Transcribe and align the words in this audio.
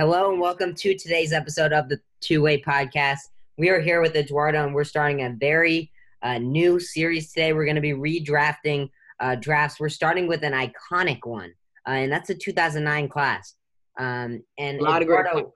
Hello 0.00 0.30
and 0.30 0.40
welcome 0.40 0.74
to 0.76 0.96
today's 0.96 1.30
episode 1.30 1.74
of 1.74 1.90
the 1.90 2.00
Two 2.22 2.40
Way 2.40 2.58
Podcast. 2.58 3.18
We 3.58 3.68
are 3.68 3.80
here 3.80 4.00
with 4.00 4.16
Eduardo 4.16 4.64
and 4.64 4.74
we're 4.74 4.82
starting 4.82 5.20
a 5.24 5.36
very 5.38 5.92
uh, 6.22 6.38
new 6.38 6.80
series 6.80 7.34
today. 7.34 7.52
We're 7.52 7.66
going 7.66 7.74
to 7.74 7.82
be 7.82 7.92
redrafting 7.92 8.88
uh, 9.20 9.34
drafts. 9.34 9.78
We're 9.78 9.90
starting 9.90 10.26
with 10.26 10.42
an 10.42 10.54
iconic 10.54 11.26
one, 11.26 11.52
uh, 11.86 11.90
and 11.90 12.10
that's 12.10 12.28
the 12.28 12.34
2009 12.34 13.10
class. 13.10 13.56
Um, 13.98 14.42
and 14.56 14.80
A 14.80 14.96
Eduardo, 15.02 15.52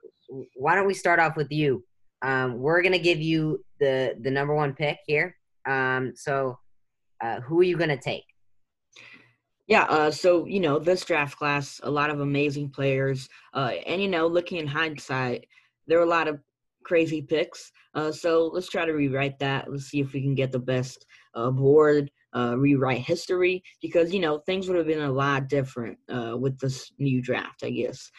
why 0.53 0.75
don't 0.75 0.85
we 0.85 0.93
start 0.93 1.19
off 1.19 1.35
with 1.35 1.51
you? 1.51 1.83
Um, 2.21 2.59
we're 2.59 2.83
going 2.83 2.91
to 2.91 2.99
give 2.99 3.19
you 3.19 3.65
the 3.79 4.15
the 4.21 4.29
number 4.29 4.53
one 4.53 4.75
pick 4.75 4.99
here. 5.07 5.35
Um, 5.65 6.13
so, 6.15 6.59
uh, 7.19 7.41
who 7.41 7.61
are 7.61 7.63
you 7.63 7.77
going 7.77 7.89
to 7.89 7.97
take? 7.97 8.25
Yeah, 9.67 9.83
uh, 9.83 10.11
so 10.11 10.45
you 10.45 10.59
know 10.59 10.77
this 10.77 11.03
draft 11.05 11.37
class, 11.37 11.79
a 11.83 11.89
lot 11.89 12.11
of 12.11 12.19
amazing 12.19 12.69
players, 12.69 13.27
uh, 13.53 13.71
and 13.87 13.99
you 14.01 14.07
know, 14.07 14.27
looking 14.27 14.59
in 14.59 14.67
hindsight, 14.67 15.47
there 15.87 15.97
were 15.97 16.05
a 16.05 16.09
lot 16.09 16.27
of 16.27 16.39
crazy 16.83 17.21
picks. 17.21 17.71
Uh, 17.95 18.11
so 18.11 18.51
let's 18.53 18.69
try 18.69 18.85
to 18.85 18.91
rewrite 18.91 19.39
that. 19.39 19.71
Let's 19.71 19.85
see 19.85 19.99
if 19.99 20.13
we 20.13 20.21
can 20.21 20.35
get 20.35 20.51
the 20.51 20.59
best 20.59 21.07
uh, 21.33 21.49
board, 21.49 22.11
uh, 22.35 22.55
rewrite 22.59 22.99
history, 22.99 23.63
because 23.81 24.13
you 24.13 24.19
know 24.19 24.37
things 24.39 24.67
would 24.67 24.77
have 24.77 24.85
been 24.85 25.01
a 25.01 25.11
lot 25.11 25.49
different 25.49 25.97
uh, 26.13 26.37
with 26.37 26.59
this 26.59 26.91
new 26.99 27.19
draft, 27.19 27.63
I 27.63 27.71
guess. 27.71 28.11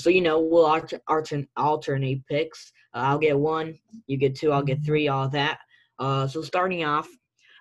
So 0.00 0.08
you 0.08 0.22
know, 0.22 0.40
we'll 0.40 0.64
alter, 0.64 0.98
alter, 1.08 1.44
alternate 1.58 2.26
picks. 2.26 2.72
I'll 2.94 3.18
get 3.18 3.38
one, 3.38 3.78
you 4.06 4.16
get 4.16 4.34
two, 4.34 4.50
I'll 4.50 4.62
get 4.62 4.82
three, 4.82 5.08
all 5.08 5.28
that. 5.28 5.58
So 6.00 6.40
starting 6.40 6.84
off, 6.84 7.08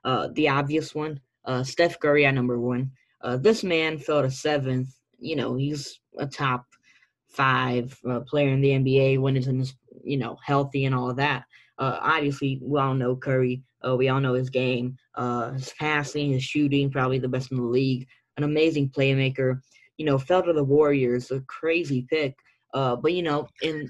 the 0.05 0.47
obvious 0.47 0.95
one, 0.95 1.19
Steph 1.63 1.99
Curry 1.99 2.25
at 2.25 2.33
number 2.33 2.57
one. 2.57 2.91
Uh, 3.25 3.37
this 3.37 3.63
man 3.63 3.97
fell 3.97 4.21
to 4.21 4.29
seventh. 4.29 4.95
You 5.17 5.35
know, 5.35 5.55
he's 5.55 5.99
a 6.19 6.27
top 6.27 6.63
five 7.27 7.97
uh, 8.07 8.19
player 8.21 8.49
in 8.49 8.61
the 8.61 8.69
NBA 8.69 9.19
when 9.19 9.35
he's 9.35 9.75
you 10.03 10.17
know 10.17 10.37
healthy 10.45 10.85
and 10.85 10.93
all 10.93 11.09
of 11.09 11.17
that. 11.17 11.43
Uh, 11.79 11.97
obviously, 12.01 12.59
we 12.61 12.79
all 12.79 12.93
know 12.93 13.15
Curry. 13.15 13.63
Uh, 13.85 13.95
we 13.95 14.09
all 14.09 14.19
know 14.21 14.35
his 14.35 14.49
game, 14.51 14.95
uh, 15.15 15.51
his 15.51 15.73
passing, 15.79 16.31
his 16.33 16.43
shooting, 16.43 16.91
probably 16.91 17.17
the 17.17 17.27
best 17.27 17.51
in 17.51 17.57
the 17.57 17.63
league. 17.63 18.07
An 18.37 18.43
amazing 18.43 18.89
playmaker. 18.89 19.59
You 19.97 20.05
know, 20.05 20.19
fell 20.19 20.43
to 20.43 20.53
the 20.53 20.63
Warriors, 20.63 21.31
a 21.31 21.41
crazy 21.41 22.05
pick. 22.07 22.35
Uh, 22.75 22.95
but 22.95 23.13
you 23.13 23.23
know, 23.23 23.47
in 23.63 23.89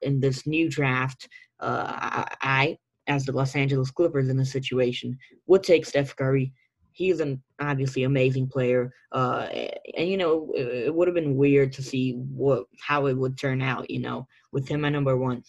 in 0.00 0.20
this 0.20 0.46
new 0.46 0.70
draft, 0.70 1.28
I, 1.60 2.26
I, 2.40 2.78
as 3.08 3.26
the 3.26 3.32
Los 3.32 3.56
Angeles 3.56 3.90
Clippers 3.90 4.30
in 4.30 4.38
this 4.38 4.52
situation, 4.52 5.18
would 5.46 5.62
take 5.62 5.84
Steph 5.84 6.16
Curry 6.16 6.54
he's 6.94 7.20
an 7.20 7.42
obviously 7.60 8.04
amazing 8.04 8.48
player. 8.48 8.94
Uh, 9.12 9.48
and 9.96 10.08
you 10.08 10.16
know, 10.16 10.50
it, 10.54 10.86
it 10.86 10.94
would 10.94 11.08
have 11.08 11.14
been 11.14 11.36
weird 11.36 11.72
to 11.74 11.82
see 11.82 12.12
what 12.12 12.64
how 12.80 13.06
it 13.06 13.14
would 13.14 13.36
turn 13.36 13.60
out. 13.60 13.90
You 13.90 14.00
know, 14.00 14.26
with 14.52 14.66
him 14.66 14.84
at 14.84 14.92
number 14.92 15.16
one. 15.16 15.42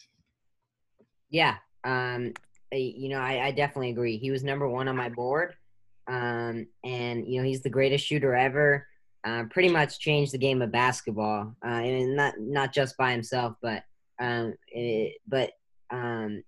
Yeah, 1.30 1.56
um, 1.84 2.34
you 2.72 3.10
know, 3.10 3.20
I, 3.20 3.48
I 3.48 3.52
definitely 3.52 3.92
agree. 3.92 4.18
He 4.18 4.32
was 4.32 4.44
number 4.44 4.68
one 4.68 4.88
on 4.88 4.96
my 4.96 5.10
board, 5.10 5.54
um, 6.08 6.68
and 6.84 7.28
you 7.28 7.40
know, 7.40 7.48
he's 7.48 7.62
the 7.62 7.70
greatest 7.70 8.06
shooter 8.06 8.36
ever. 8.36 8.86
Uh, 9.24 9.44
pretty 9.50 9.70
much 9.70 10.00
changed 10.00 10.34
the 10.34 10.38
game 10.38 10.62
of 10.62 10.72
basketball, 10.72 11.56
uh, 11.66 11.70
and 11.70 12.16
not 12.16 12.34
not 12.40 12.74
just 12.74 12.98
by 12.98 13.12
himself, 13.12 13.56
but 13.62 13.84
um, 14.20 14.54
it, 14.68 15.16
but 15.28 15.52
um, 15.92 16.44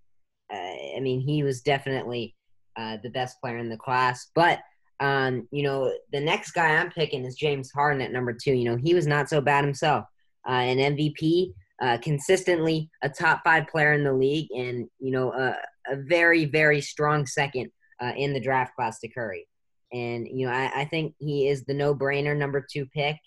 I 0.52 1.00
mean, 1.02 1.22
he 1.22 1.44
was 1.44 1.61
definitely 1.61 2.36
uh, 2.78 2.98
the 3.02 3.09
best 3.09 3.42
player 3.42 3.58
in 3.58 3.70
the 3.70 3.78
class. 3.78 4.30
But 4.36 4.59
um, 5.00 5.48
you 5.52 5.64
know, 5.64 5.94
the 6.12 6.20
next 6.20 6.52
guy 6.52 6.76
I'm 6.76 6.90
picking 6.90 7.26
is 7.26 7.36
James 7.36 7.72
Harden 7.72 8.02
at 8.02 8.12
number 8.12 8.34
two. 8.34 8.53
You 8.53 8.72
know, 8.72 8.78
he 8.78 8.94
was 8.94 9.08
not 9.08 9.30
so 9.30 9.42
bad 9.42 9.64
himself. 9.64 10.06
Uh, 10.48 10.54
an 10.54 10.95
MVP, 10.95 11.54
uh, 11.81 11.98
consistently 12.02 12.89
a 13.04 13.09
top 13.09 13.42
five 13.44 13.67
player 13.67 13.94
in 13.94 14.04
the 14.04 14.14
league, 14.14 14.48
and 14.52 14.88
you 15.00 15.12
know, 15.12 15.34
a, 15.34 15.56
a 15.92 15.98
very 16.08 16.45
very 16.45 16.81
strong 16.81 17.26
second 17.26 17.70
uh, 18.02 18.14
in 18.16 18.34
the 18.34 18.39
draft 18.39 18.76
class 18.76 18.99
to 18.99 19.08
Curry. 19.10 19.48
And 19.94 20.27
you 20.27 20.48
know, 20.48 20.54
I, 20.54 20.82
I 20.82 20.86
think 20.86 21.14
he 21.20 21.48
is 21.48 21.64
the 21.64 21.73
no-brainer 21.73 22.36
number 22.36 22.66
two 22.71 22.86
pick. 22.88 23.17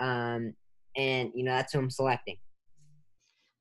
Um, 0.00 0.54
and 0.96 1.30
you 1.34 1.44
know, 1.44 1.52
that's 1.52 1.72
who 1.72 1.80
I'm 1.80 1.90
selecting. 1.90 2.36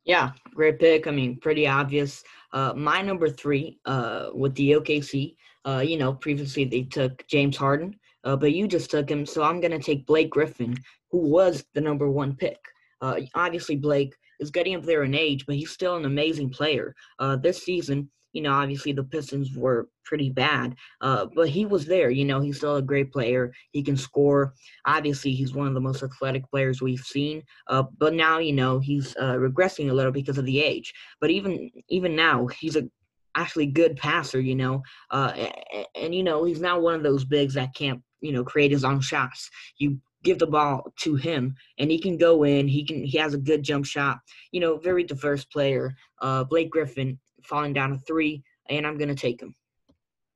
Yeah, 0.06 0.32
great 0.54 0.80
pick. 0.80 1.08
I 1.08 1.12
mean, 1.12 1.38
pretty 1.38 1.68
obvious. 1.68 2.24
Uh, 2.54 2.74
my 2.76 3.02
number 3.02 3.30
three, 3.30 3.80
uh, 3.86 4.30
with 4.34 4.56
the 4.56 4.72
OKC. 4.72 5.36
Uh, 5.68 5.80
you 5.80 5.98
know, 5.98 6.14
previously 6.14 6.64
they 6.64 6.84
took 6.84 7.28
James 7.28 7.58
Harden, 7.58 7.94
uh, 8.24 8.36
but 8.36 8.54
you 8.54 8.68
just 8.68 8.90
took 8.90 9.10
him, 9.10 9.26
so 9.26 9.44
I'm 9.44 9.60
gonna 9.60 9.80
take 9.80 10.06
Blake 10.06 10.30
Griffin, 10.30 10.78
who 11.12 11.20
was 11.20 11.66
the 11.74 11.82
number 11.82 12.10
one 12.10 12.36
pick. 12.36 12.60
Uh, 13.02 13.20
obviously 13.36 13.76
Blake 13.76 14.16
is 14.40 14.52
getting 14.52 14.76
up 14.76 14.84
there 14.84 15.04
in 15.04 15.14
age, 15.14 15.46
but 15.46 15.56
he's 15.56 15.72
still 15.72 15.96
an 15.96 16.06
amazing 16.06 16.50
player. 16.50 16.96
Uh, 17.20 17.36
this 17.36 17.64
season, 17.64 18.10
you 18.34 18.42
know, 18.42 18.54
obviously 18.54 18.92
the 18.92 19.04
Pistons 19.04 19.56
were 19.56 19.90
pretty 20.04 20.30
bad, 20.30 20.76
uh, 21.02 21.26
but 21.36 21.50
he 21.50 21.66
was 21.66 21.86
there. 21.86 22.10
You 22.10 22.26
know, 22.26 22.40
he's 22.40 22.58
still 22.58 22.76
a 22.76 22.82
great 22.82 23.12
player. 23.12 23.52
He 23.72 23.82
can 23.82 23.98
score. 23.98 24.54
Obviously, 24.86 25.32
he's 25.32 25.54
one 25.54 25.68
of 25.68 25.74
the 25.74 25.82
most 25.82 26.04
athletic 26.04 26.50
players 26.50 26.82
we've 26.82 27.00
seen. 27.00 27.44
Uh, 27.68 27.84
but 27.98 28.14
now, 28.14 28.38
you 28.38 28.54
know, 28.54 28.80
he's 28.80 29.16
uh, 29.18 29.36
regressing 29.36 29.90
a 29.90 29.94
little 29.94 30.12
because 30.12 30.38
of 30.38 30.46
the 30.46 30.62
age. 30.62 30.94
But 31.20 31.32
even 31.32 31.72
even 31.90 32.16
now, 32.16 32.48
he's 32.48 32.76
a 32.76 32.88
actually 33.38 33.68
good 33.68 33.96
passer. 33.96 34.40
You 34.42 34.56
know, 34.56 34.84
uh, 35.12 35.34
and, 35.36 35.86
and 35.96 36.16
you 36.16 36.24
know 36.24 36.44
he's 36.44 36.62
not 36.62 36.82
one 36.82 36.96
of 36.96 37.04
those 37.04 37.26
bigs 37.26 37.54
that 37.54 37.74
can't 37.76 38.02
you 38.22 38.32
know 38.34 38.44
create 38.44 38.72
his 38.72 38.84
own 38.84 39.00
shots. 39.02 39.50
You 39.78 40.00
give 40.24 40.40
the 40.40 40.48
ball 40.48 40.92
to 41.00 41.16
him 41.16 41.56
and 41.78 41.92
he 41.92 42.00
can 42.00 42.18
go 42.18 42.44
in 42.44 42.68
he 42.68 42.84
can 42.84 43.04
he 43.04 43.18
has 43.18 43.34
a 43.34 43.38
good 43.38 43.64
jump 43.64 43.86
shot 43.86 44.18
you 44.52 44.60
know 44.60 44.76
very 44.78 45.04
diverse 45.04 45.46
player 45.46 45.96
uh 46.22 46.44
blake 46.44 46.72
griffin 46.72 47.18
falling 47.44 47.72
down 47.72 47.94
a 47.94 48.00
three 48.00 48.44
and 48.70 48.86
i'm 48.86 48.98
gonna 48.98 49.16
take 49.16 49.40
him 49.42 49.56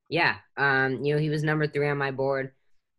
Yeah, 0.09 0.35
um, 0.57 1.03
you 1.03 1.13
know, 1.13 1.19
he 1.19 1.29
was 1.29 1.43
number 1.43 1.67
three 1.67 1.89
on 1.89 1.97
my 1.97 2.11
board. 2.11 2.51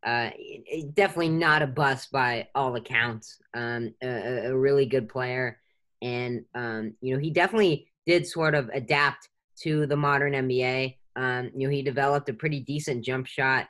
Uh, 0.05 0.31
it- 0.37 0.65
it- 0.67 0.95
definitely 0.95 1.29
not 1.29 1.63
a 1.63 1.67
bust 1.67 2.11
by 2.11 2.49
all 2.55 2.75
accounts. 2.77 3.39
Um, 3.55 3.95
a- 4.03 4.47
a 4.49 4.57
really 4.57 4.87
good 4.87 5.09
player, 5.09 5.61
and 6.01 6.45
um, 6.55 6.97
you 7.01 7.15
know, 7.15 7.21
he 7.21 7.31
definitely 7.31 7.89
did 8.07 8.27
sort 8.27 8.55
of 8.55 8.69
adapt 8.71 9.29
to 9.63 9.87
the 9.87 9.97
modern 9.97 10.33
NBA. 10.33 10.97
Um, 11.17 11.51
you 11.55 11.67
know, 11.67 11.73
he 11.73 11.83
developed 11.83 12.29
a 12.29 12.35
pretty 12.35 12.61
decent 12.61 13.05
jump 13.05 13.27
shot. 13.27 13.67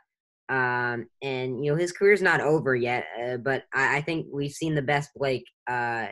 Um, 0.48 1.06
and 1.22 1.64
you 1.64 1.70
know, 1.70 1.76
his 1.76 1.92
career's 1.92 2.22
not 2.22 2.40
over 2.40 2.74
yet, 2.76 3.06
uh, 3.22 3.36
but 3.38 3.64
I, 3.72 3.98
I 3.98 4.00
think 4.02 4.26
we've 4.30 4.52
seen 4.52 4.74
the 4.74 4.82
best 4.82 5.10
Blake 5.16 5.44
uh, 5.70 6.08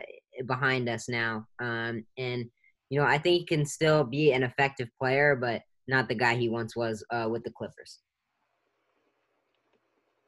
behind 0.47 0.89
us 0.89 1.07
now. 1.07 1.45
Um, 1.59 2.05
and 2.17 2.45
you 2.89 2.99
know, 2.99 3.05
I 3.05 3.17
think 3.17 3.39
he 3.39 3.45
can 3.45 3.65
still 3.65 4.03
be 4.03 4.31
an 4.33 4.43
effective 4.43 4.89
player, 4.99 5.35
but 5.35 5.61
not 5.87 6.07
the 6.09 6.15
guy 6.15 6.35
he 6.35 6.49
once 6.49 6.75
was 6.75 7.03
uh, 7.11 7.27
with 7.29 7.43
the 7.43 7.51
Clippers. 7.51 7.99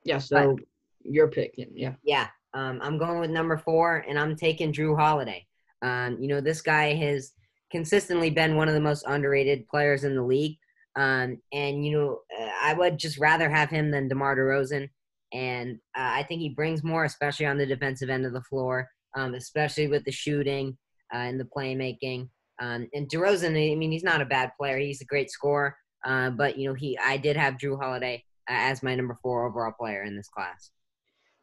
yeah 0.05 0.17
so 0.17 0.57
your 1.03 1.27
pick 1.27 1.53
yeah 1.57 1.93
Yeah, 2.03 2.27
um, 2.53 2.79
I'm 2.81 2.97
going 2.97 3.19
with 3.19 3.31
number 3.31 3.57
four, 3.57 4.05
and 4.07 4.19
I'm 4.19 4.35
taking 4.35 4.71
Jrue 4.71 4.97
Holiday. 4.97 5.45
Um, 5.81 6.17
you 6.19 6.27
know, 6.27 6.39
this 6.39 6.61
guy 6.61 6.93
has 6.93 7.33
consistently 7.73 8.29
been 8.29 8.55
one 8.55 8.67
of 8.67 8.75
the 8.75 8.79
most 8.79 9.03
underrated 9.07 9.67
players 9.67 10.03
in 10.03 10.15
the 10.15 10.21
league. 10.21 10.57
Um, 10.95 11.41
and 11.51 11.83
you 11.83 11.91
know, 11.91 12.19
uh, 12.39 12.49
I 12.61 12.75
would 12.75 12.99
just 12.99 13.17
rather 13.17 13.49
have 13.49 13.69
him 13.69 13.89
than 13.89 14.07
DeMar 14.07 14.37
DeRozan. 14.37 14.89
And 15.33 15.79
uh, 15.97 16.13
I 16.19 16.23
think 16.23 16.41
he 16.41 16.49
brings 16.49 16.83
more, 16.83 17.03
especially 17.03 17.47
on 17.47 17.57
the 17.57 17.65
defensive 17.65 18.11
end 18.11 18.27
of 18.27 18.33
the 18.33 18.43
floor, 18.43 18.87
um, 19.15 19.33
especially 19.33 19.87
with 19.87 20.05
the 20.05 20.11
shooting 20.11 20.77
uh, 21.11 21.17
and 21.17 21.39
the 21.39 21.49
playmaking. 21.57 22.29
Um, 22.61 22.87
and 22.93 23.09
DeRozan, 23.09 23.49
I 23.49 23.75
mean, 23.75 23.91
he's 23.91 24.03
not 24.03 24.21
a 24.21 24.25
bad 24.25 24.51
player; 24.55 24.77
he's 24.77 25.01
a 25.01 25.05
great 25.05 25.31
scorer. 25.31 25.75
Uh, 26.05 26.29
but 26.29 26.59
you 26.59 26.69
know, 26.69 26.75
he 26.75 26.95
I 27.03 27.17
did 27.17 27.35
have 27.35 27.55
Jrue 27.55 27.81
Holiday 27.81 28.23
uh, 28.47 28.53
as 28.53 28.83
my 28.83 28.93
number 28.93 29.17
four 29.23 29.47
overall 29.47 29.73
player 29.77 30.03
in 30.03 30.15
this 30.15 30.29
class. 30.29 30.69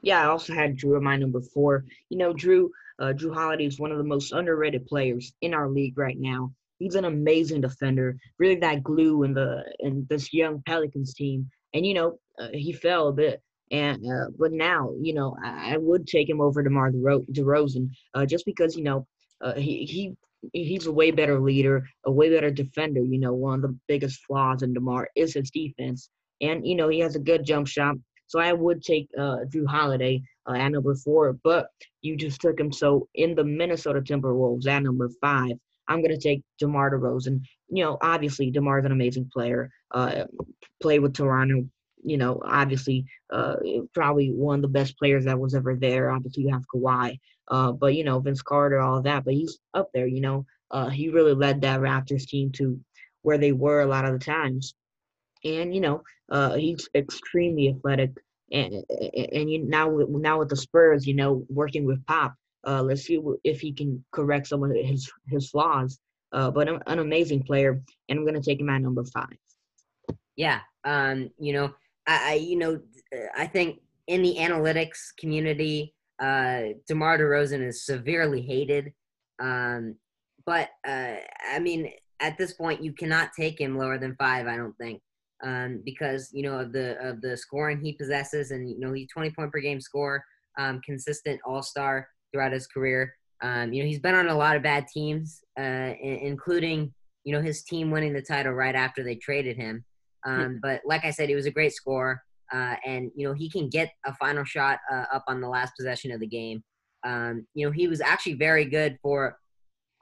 Yeah, 0.03 0.23
I 0.23 0.27
also 0.27 0.55
had 0.55 0.77
Jrue 0.77 0.97
at 0.97 1.03
my 1.03 1.17
number 1.17 1.41
four. 1.41 1.85
You 2.09 2.19
know, 2.19 2.33
Jrue, 2.33 2.71
uh, 2.99 3.13
Jrue 3.15 3.35
Holiday 3.35 3.67
is 3.67 3.79
one 3.79 3.93
of 3.93 3.99
the 3.99 4.05
most 4.05 4.33
underrated 4.33 4.87
players 4.87 5.33
in 5.43 5.55
our 5.55 5.69
league 5.69 5.99
right 5.99 6.19
now. 6.19 6.53
He's 6.79 6.95
an 6.95 7.05
amazing 7.05 7.61
defender, 7.61 8.17
really 8.39 8.57
that 8.57 8.83
glue 8.83 9.25
in 9.25 9.35
the 9.35 9.63
in 9.81 10.07
this 10.09 10.33
young 10.33 10.63
Pelicans 10.67 11.13
team. 11.15 11.51
And 11.75 11.85
you 11.85 11.95
know, 11.95 12.19
uh, 12.39 12.49
he 12.53 12.73
fell 12.73 13.09
a 13.09 13.13
bit, 13.13 13.43
and 13.71 14.03
uh, 14.07 14.31
but 14.39 14.53
now, 14.53 14.95
you 15.01 15.13
know, 15.13 15.37
I, 15.45 15.75
I 15.75 15.77
would 15.77 16.07
take 16.07 16.29
him 16.29 16.41
over 16.41 16.63
DeMar 16.63 16.93
DeRo- 16.93 17.27
DeRozan, 17.31 17.91
uh, 18.15 18.25
just 18.25 18.47
because 18.47 18.77
you 18.77 18.83
know, 18.85 19.07
uh, 19.43 19.55
he 19.55 19.85
he 19.85 20.15
he's 20.55 20.87
a 20.87 20.93
way 20.93 21.11
better 21.11 21.39
leader, 21.39 21.85
a 22.07 22.11
way 22.11 22.31
better 22.35 22.51
defender. 22.51 23.01
You 23.05 23.19
know, 23.19 23.35
one 23.35 23.57
of 23.57 23.63
the 23.63 23.79
biggest 23.87 24.25
flaws 24.25 24.63
in 24.63 24.73
DeMar 24.73 25.11
is 25.15 25.35
his 25.35 25.51
defense, 25.51 26.09
and 26.41 26.67
you 26.67 26.75
know, 26.77 26.89
he 26.89 27.01
has 27.01 27.17
a 27.17 27.21
good 27.21 27.45
jump 27.45 27.69
shot. 27.69 27.97
So 28.31 28.39
I 28.39 28.53
would 28.53 28.81
take 28.81 29.09
uh, 29.19 29.39
Jrue 29.49 29.67
Holiday 29.67 30.23
uh, 30.49 30.53
at 30.53 30.69
number 30.69 30.95
four, 30.95 31.33
but 31.43 31.67
you 32.01 32.17
just 32.17 32.41
took 32.41 32.61
him. 32.61 32.73
So 32.73 33.09
in 33.17 33.35
the 33.35 33.43
Minnesota 33.43 34.01
Timberwolves 34.01 34.69
at 34.69 34.85
number 34.85 35.11
five, 35.21 35.57
I'm 35.89 36.01
going 36.01 36.15
to 36.15 36.29
take 36.29 36.45
DeMar 36.61 36.93
DeRozan. 36.93 37.43
You 37.71 37.85
know, 37.85 37.99
obviously 38.01 38.53
DeMar's 38.53 38.85
an 38.85 38.93
amazing 38.93 39.29
player. 39.33 39.73
Uh, 39.91 40.27
played 40.81 41.01
with 41.01 41.15
Toronto. 41.15 41.69
You 42.05 42.19
know, 42.19 42.41
obviously, 42.45 43.05
uh, 43.33 43.57
probably 43.95 44.29
one 44.29 44.61
of 44.61 44.63
the 44.63 44.69
best 44.69 44.97
players 44.97 45.25
that 45.25 45.41
was 45.41 45.57
ever 45.57 45.75
there. 45.75 46.13
Obviously, 46.13 46.45
you 46.45 46.53
have 46.53 46.63
Kawhi. 46.73 47.19
Uh, 47.49 47.73
but 47.73 47.97
you 47.97 48.05
know 48.05 48.21
Vince 48.21 48.43
Carter, 48.43 48.79
all 48.79 48.99
of 48.99 49.05
that. 49.05 49.25
But 49.25 49.35
he's 49.35 49.59
up 49.75 49.91
there. 49.93 50.07
You 50.07 50.21
know, 50.21 50.47
uh, 50.71 50.89
he 50.89 51.09
really 51.09 51.35
led 51.35 51.63
that 51.63 51.81
Raptors 51.81 52.29
team 52.29 52.53
to 52.53 52.79
where 53.23 53.39
they 53.39 53.51
were 53.51 53.81
a 53.81 53.87
lot 53.87 54.05
of 54.05 54.13
the 54.13 54.25
times. 54.25 54.75
And 55.45 55.75
you 55.75 55.81
know, 55.81 56.03
uh, 56.31 56.55
he's 56.55 56.89
extremely 56.95 57.69
athletic. 57.69 58.11
And 58.53 58.85
and 59.33 59.51
you, 59.51 59.65
now 59.65 59.89
now 60.09 60.39
with 60.41 60.49
the 60.49 60.57
Spurs, 60.57 61.07
you 61.07 61.15
know, 61.15 61.45
working 61.49 61.85
with 61.85 62.05
Pop, 62.07 62.35
uh, 62.67 62.83
let's 62.83 63.03
see 63.03 63.21
if 63.45 63.61
he 63.61 63.73
can 63.73 64.05
correct 64.13 64.49
some 64.49 64.63
of 64.65 64.73
his 64.73 65.11
his 65.29 65.51
flaws. 65.51 65.99
Uh, 66.33 66.51
but 66.51 66.69
an, 66.69 66.81
an 66.87 67.01
amazing 67.01 67.43
player, 67.43 67.83
and 68.09 68.19
I'm 68.19 68.25
gonna 68.25 68.41
take 68.41 68.61
him 68.61 68.71
at 68.71 68.83
number 68.83 69.05
five. 69.05 69.37
Yeah, 70.37 70.61
um, 70.85 71.31
you 71.39 71.53
know, 71.53 71.75
I, 72.07 72.33
I 72.33 72.35
you 72.35 72.57
know, 72.57 72.81
I 73.37 73.47
think 73.47 73.81
in 74.07 74.23
the 74.23 74.37
analytics 74.39 75.15
community, 75.19 75.95
uh, 76.21 76.63
DeMar 76.87 77.19
DeRozan 77.19 77.67
is 77.67 77.85
severely 77.85 78.43
hated. 78.43 78.93
Um, 79.41 79.97
but 80.45 80.71
uh, 80.87 81.17
I 81.53 81.59
mean, 81.61 81.93
at 82.21 82.37
this 82.37 82.53
point, 82.53 82.83
you 82.83 82.93
cannot 82.93 83.33
take 83.37 83.61
him 83.61 83.79
lower 83.79 83.99
than 83.99 84.17
five. 84.17 84.47
I 84.47 84.57
don't 84.57 84.77
think, 84.79 85.01
um, 85.45 85.83
because 85.85 86.31
you 86.33 86.43
know 86.43 86.59
of 86.59 86.73
the 86.73 86.99
of 87.07 87.21
the 87.21 87.37
scoring 87.37 87.81
he 87.81 87.93
possesses, 87.93 88.51
and 88.51 88.69
you 88.69 88.79
know 88.79 88.93
he's 88.93 89.09
20 89.13 89.31
point 89.31 89.53
per 89.53 89.61
game 89.61 89.81
score, 89.81 90.23
um, 90.59 90.81
consistent 90.85 91.41
All 91.47 91.63
Star 91.63 92.09
throughout 92.33 92.53
his 92.53 92.67
career. 92.67 93.15
Um, 93.43 93.73
you 93.73 93.83
know 93.83 93.89
he's 93.89 94.01
been 94.01 94.15
on 94.15 94.29
a 94.29 94.37
lot 94.37 94.57
of 94.57 94.63
bad 94.63 94.87
teams, 94.89 95.43
uh, 95.59 95.93
including 96.03 96.93
you 97.25 97.33
know 97.33 97.43
his 97.43 97.63
team 97.63 97.91
winning 97.91 98.13
the 98.13 98.23
title 98.23 98.53
right 98.53 98.75
after 98.75 99.03
they 99.03 99.17
traded 99.17 99.57
him. 99.57 99.85
Um, 100.27 100.61
but 100.63 100.83
like 100.85 101.05
I 101.05 101.11
said, 101.11 101.31
he 101.31 101.35
was 101.35 101.47
a 101.47 101.51
great 101.51 101.73
scorer, 101.73 102.23
uh, 102.53 102.77
and 102.87 103.11
you 103.15 103.27
know 103.27 103.35
he 103.35 103.49
can 103.49 103.69
get 103.69 103.91
a 104.07 104.15
final 104.15 104.45
shot 104.45 104.79
uh, 104.93 105.05
up 105.13 105.25
on 105.29 105.41
the 105.41 105.49
last 105.49 105.73
possession 105.77 106.13
of 106.13 106.21
the 106.21 106.27
game. 106.27 106.63
Um, 107.07 107.47
you 107.55 107.67
know 107.67 107.73
he 107.73 107.89
was 107.89 108.03
actually 108.03 108.35
very 108.35 108.67
good 108.67 108.99
for 109.03 109.39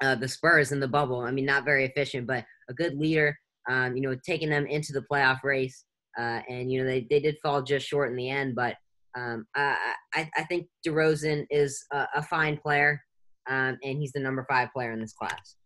uh, 0.03 0.15
the 0.15 0.29
Spurs 0.29 0.73
in 0.73 0.81
the 0.81 0.89
bubble. 0.89 1.21
I 1.21 1.31
mean, 1.31 1.45
not 1.45 1.65
very 1.65 1.85
efficient, 1.85 2.27
but 2.27 2.45
a 2.69 2.75
good 2.75 2.97
leader. 2.97 3.39
Um, 3.69 3.97
you 3.97 4.03
know, 4.03 4.17
taking 4.25 4.49
them 4.49 4.67
into 4.67 4.93
the 4.93 5.05
playoff 5.11 5.43
race, 5.45 5.85
uh, 6.19 6.41
and 6.49 6.71
you 6.71 6.81
know 6.81 6.87
they, 6.89 7.07
they 7.11 7.21
did 7.21 7.37
fall 7.43 7.63
just 7.63 7.87
short 7.87 8.11
in 8.11 8.17
the 8.17 8.31
end. 8.31 8.55
But 8.55 8.77
um, 9.17 9.47
I, 9.55 9.95
I, 10.15 10.31
I 10.37 10.45
think 10.45 10.69
DeRozan 10.87 11.47
is 11.51 11.85
a, 11.93 12.07
a 12.17 12.23
fine 12.23 12.57
player, 12.57 13.01
um, 13.49 13.79
and 13.83 13.99
he's 13.99 14.13
the 14.13 14.21
number 14.21 14.47
five 14.49 14.69
player 14.73 14.93
in 14.93 15.01
this 15.01 15.13
class. 15.13 15.57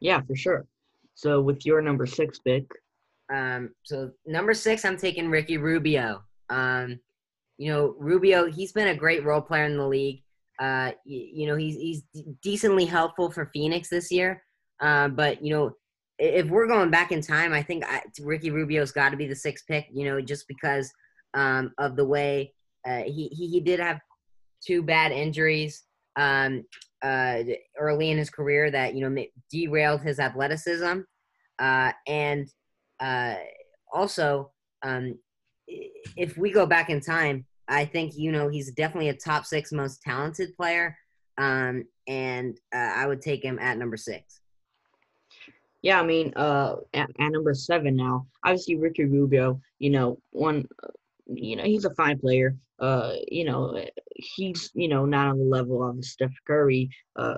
Yeah, 0.00 0.20
for 0.22 0.34
sure. 0.34 0.66
So 1.14 1.40
with 1.40 1.66
your 1.66 1.82
number 1.82 2.06
six 2.06 2.38
pick, 2.38 2.64
um, 3.32 3.70
so 3.84 4.10
number 4.26 4.54
six, 4.54 4.84
I'm 4.84 4.96
taking 4.96 5.30
Ricky 5.30 5.56
Rubio. 5.56 6.22
Um, 6.48 6.98
you 7.58 7.70
know, 7.70 7.94
Rubio, 7.98 8.50
he's 8.50 8.72
been 8.72 8.88
a 8.88 8.94
great 8.94 9.24
role 9.24 9.40
player 9.40 9.64
in 9.64 9.76
the 9.76 9.86
league. 9.86 10.22
Uh, 10.58 10.92
you, 11.04 11.28
you 11.32 11.46
know, 11.46 11.56
he's 11.56 11.76
he's 11.76 12.02
decently 12.42 12.86
helpful 12.86 13.30
for 13.30 13.50
Phoenix 13.52 13.88
this 13.88 14.10
year. 14.10 14.42
Uh, 14.80 15.08
but 15.08 15.44
you 15.44 15.54
know, 15.54 15.72
if 16.20 16.46
we're 16.48 16.66
going 16.66 16.90
back 16.90 17.12
in 17.12 17.22
time, 17.22 17.52
I 17.52 17.62
think 17.62 17.84
I, 17.86 18.02
Ricky 18.20 18.50
Rubio's 18.50 18.92
got 18.92 19.08
to 19.08 19.16
be 19.16 19.26
the 19.26 19.34
sixth 19.34 19.66
pick. 19.66 19.86
You 19.92 20.04
know, 20.04 20.20
just 20.20 20.46
because 20.46 20.92
um, 21.34 21.72
of 21.78 21.96
the 21.96 22.04
way 22.04 22.52
uh, 22.86 23.02
he, 23.04 23.28
he 23.28 23.48
he 23.48 23.60
did 23.60 23.80
have 23.80 24.00
two 24.64 24.82
bad 24.82 25.12
injuries 25.12 25.84
um, 26.16 26.64
uh, 27.02 27.38
early 27.78 28.10
in 28.10 28.18
his 28.18 28.28
career 28.28 28.70
that 28.70 28.94
you 28.94 29.08
know 29.08 29.24
derailed 29.50 30.02
his 30.02 30.18
athleticism, 30.18 31.00
uh, 31.58 31.92
and 32.06 32.48
uh, 33.00 33.36
also 33.92 34.52
um, 34.82 35.18
if 35.66 36.36
we 36.36 36.50
go 36.50 36.66
back 36.66 36.90
in 36.90 37.00
time, 37.00 37.46
I 37.66 37.86
think 37.86 38.12
you 38.14 38.30
know 38.30 38.48
he's 38.48 38.72
definitely 38.72 39.08
a 39.08 39.14
top 39.14 39.46
six 39.46 39.72
most 39.72 40.02
talented 40.02 40.54
player, 40.54 40.96
um, 41.38 41.84
and 42.06 42.58
uh, 42.74 42.78
I 42.78 43.06
would 43.06 43.22
take 43.22 43.42
him 43.42 43.58
at 43.58 43.78
number 43.78 43.96
six. 43.96 44.39
Yeah, 45.82 46.00
I 46.00 46.04
mean, 46.04 46.32
uh, 46.36 46.76
at, 46.92 47.10
at, 47.18 47.32
number 47.32 47.54
seven 47.54 47.96
now, 47.96 48.26
obviously 48.44 48.76
Ricky 48.76 49.04
Rubio. 49.04 49.60
You 49.78 49.90
know, 49.90 50.18
one, 50.30 50.66
you 51.26 51.56
know, 51.56 51.64
he's 51.64 51.86
a 51.86 51.94
fine 51.94 52.18
player. 52.18 52.56
Uh, 52.78 53.14
you 53.30 53.44
know, 53.44 53.82
he's 54.14 54.70
you 54.74 54.88
know 54.88 55.06
not 55.06 55.28
on 55.28 55.38
the 55.38 55.44
level 55.44 55.88
of 55.88 56.04
Steph 56.04 56.34
Curry, 56.46 56.90
uh, 57.16 57.36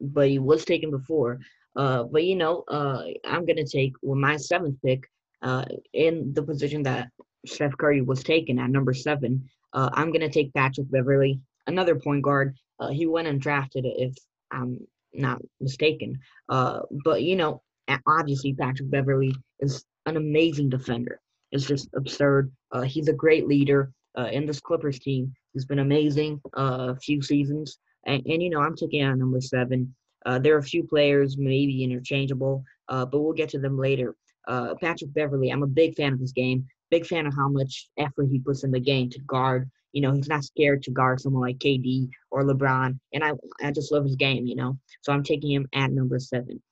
but 0.00 0.28
he 0.28 0.38
was 0.38 0.64
taken 0.64 0.90
before. 0.90 1.40
Uh, 1.76 2.04
but 2.04 2.24
you 2.24 2.36
know, 2.36 2.64
uh, 2.68 3.02
I'm 3.24 3.44
gonna 3.44 3.66
take 3.66 3.92
with 4.02 4.18
my 4.18 4.36
seventh 4.36 4.76
pick, 4.82 5.04
uh, 5.42 5.64
in 5.92 6.32
the 6.32 6.42
position 6.42 6.82
that 6.84 7.08
Steph 7.46 7.76
Curry 7.76 8.00
was 8.00 8.22
taken 8.22 8.58
at 8.58 8.70
number 8.70 8.94
seven. 8.94 9.48
Uh, 9.72 9.90
I'm 9.92 10.12
to 10.12 10.28
take 10.28 10.54
Patrick 10.54 10.90
Beverley, 10.90 11.40
another 11.66 11.96
point 11.96 12.22
guard. 12.22 12.56
Uh, 12.80 12.88
he 12.88 13.06
went 13.06 13.28
and 13.28 13.42
undrafted, 13.42 13.82
if 13.84 14.14
I'm 14.50 14.86
not 15.12 15.42
mistaken. 15.60 16.18
Uh, 16.48 16.80
but, 17.04 17.22
you 17.22 17.36
know, 17.36 17.62
obviously 18.06 18.54
Patrick 18.54 18.90
Beverley 18.90 19.34
is 19.60 19.84
an 20.06 20.16
amazing 20.16 20.68
defender. 20.68 21.20
It's 21.52 21.66
just 21.66 21.88
absurd. 21.94 22.52
Uh, 22.72 22.82
he's 22.82 23.08
a 23.08 23.12
great 23.12 23.46
leader 23.46 23.92
uh, 24.18 24.28
in 24.32 24.46
this 24.46 24.60
Clippers 24.60 24.98
team. 24.98 25.32
He's 25.52 25.64
been 25.64 25.78
amazing 25.78 26.40
uh, 26.56 26.88
a 26.90 26.96
few 26.96 27.22
seasons. 27.22 27.78
And, 28.06 28.22
and, 28.26 28.42
you 28.42 28.50
know, 28.50 28.60
I'm 28.60 28.76
taking 28.76 29.04
on 29.04 29.18
number 29.18 29.40
seven. 29.40 29.94
there 30.40 30.54
are 30.54 30.58
a 30.58 30.62
few 30.62 30.84
players 30.84 31.38
maybe 31.38 31.84
interchangeable, 31.84 32.64
but 32.88 33.12
we'll 33.12 33.32
get 33.32 33.50
to 33.50 33.58
them 33.58 33.78
later. 33.78 34.14
Patrick 34.46 35.14
Beverley, 35.14 35.50
I'm 35.50 35.62
a 35.62 35.68
big 35.68 35.94
fan 35.94 36.12
of 36.12 36.20
his 36.20 36.32
game 36.32 36.66
big 36.94 37.06
fan 37.06 37.26
of 37.26 37.34
how 37.34 37.48
much 37.48 37.88
effort 37.98 38.28
he 38.30 38.38
puts 38.38 38.62
in 38.62 38.70
the 38.70 38.78
game 38.78 39.10
to 39.10 39.18
guard. 39.20 39.68
You 39.92 40.02
know, 40.02 40.12
he's 40.12 40.28
not 40.28 40.44
scared 40.44 40.82
to 40.84 40.92
guard 40.92 41.20
someone 41.20 41.42
like 41.42 41.58
KD 41.58 42.08
or 42.30 42.44
LeBron, 42.44 42.98
and 43.12 43.24
I 43.24 43.32
I 43.62 43.72
just 43.72 43.92
love 43.92 44.04
his 44.04 44.16
game. 44.16 44.46
You 44.46 44.56
know, 44.56 44.78
so 45.02 45.12
I'm 45.12 45.24
taking 45.24 45.50
him 45.50 45.66
at 45.74 45.90
number 45.92 46.18
seven. 46.18 46.62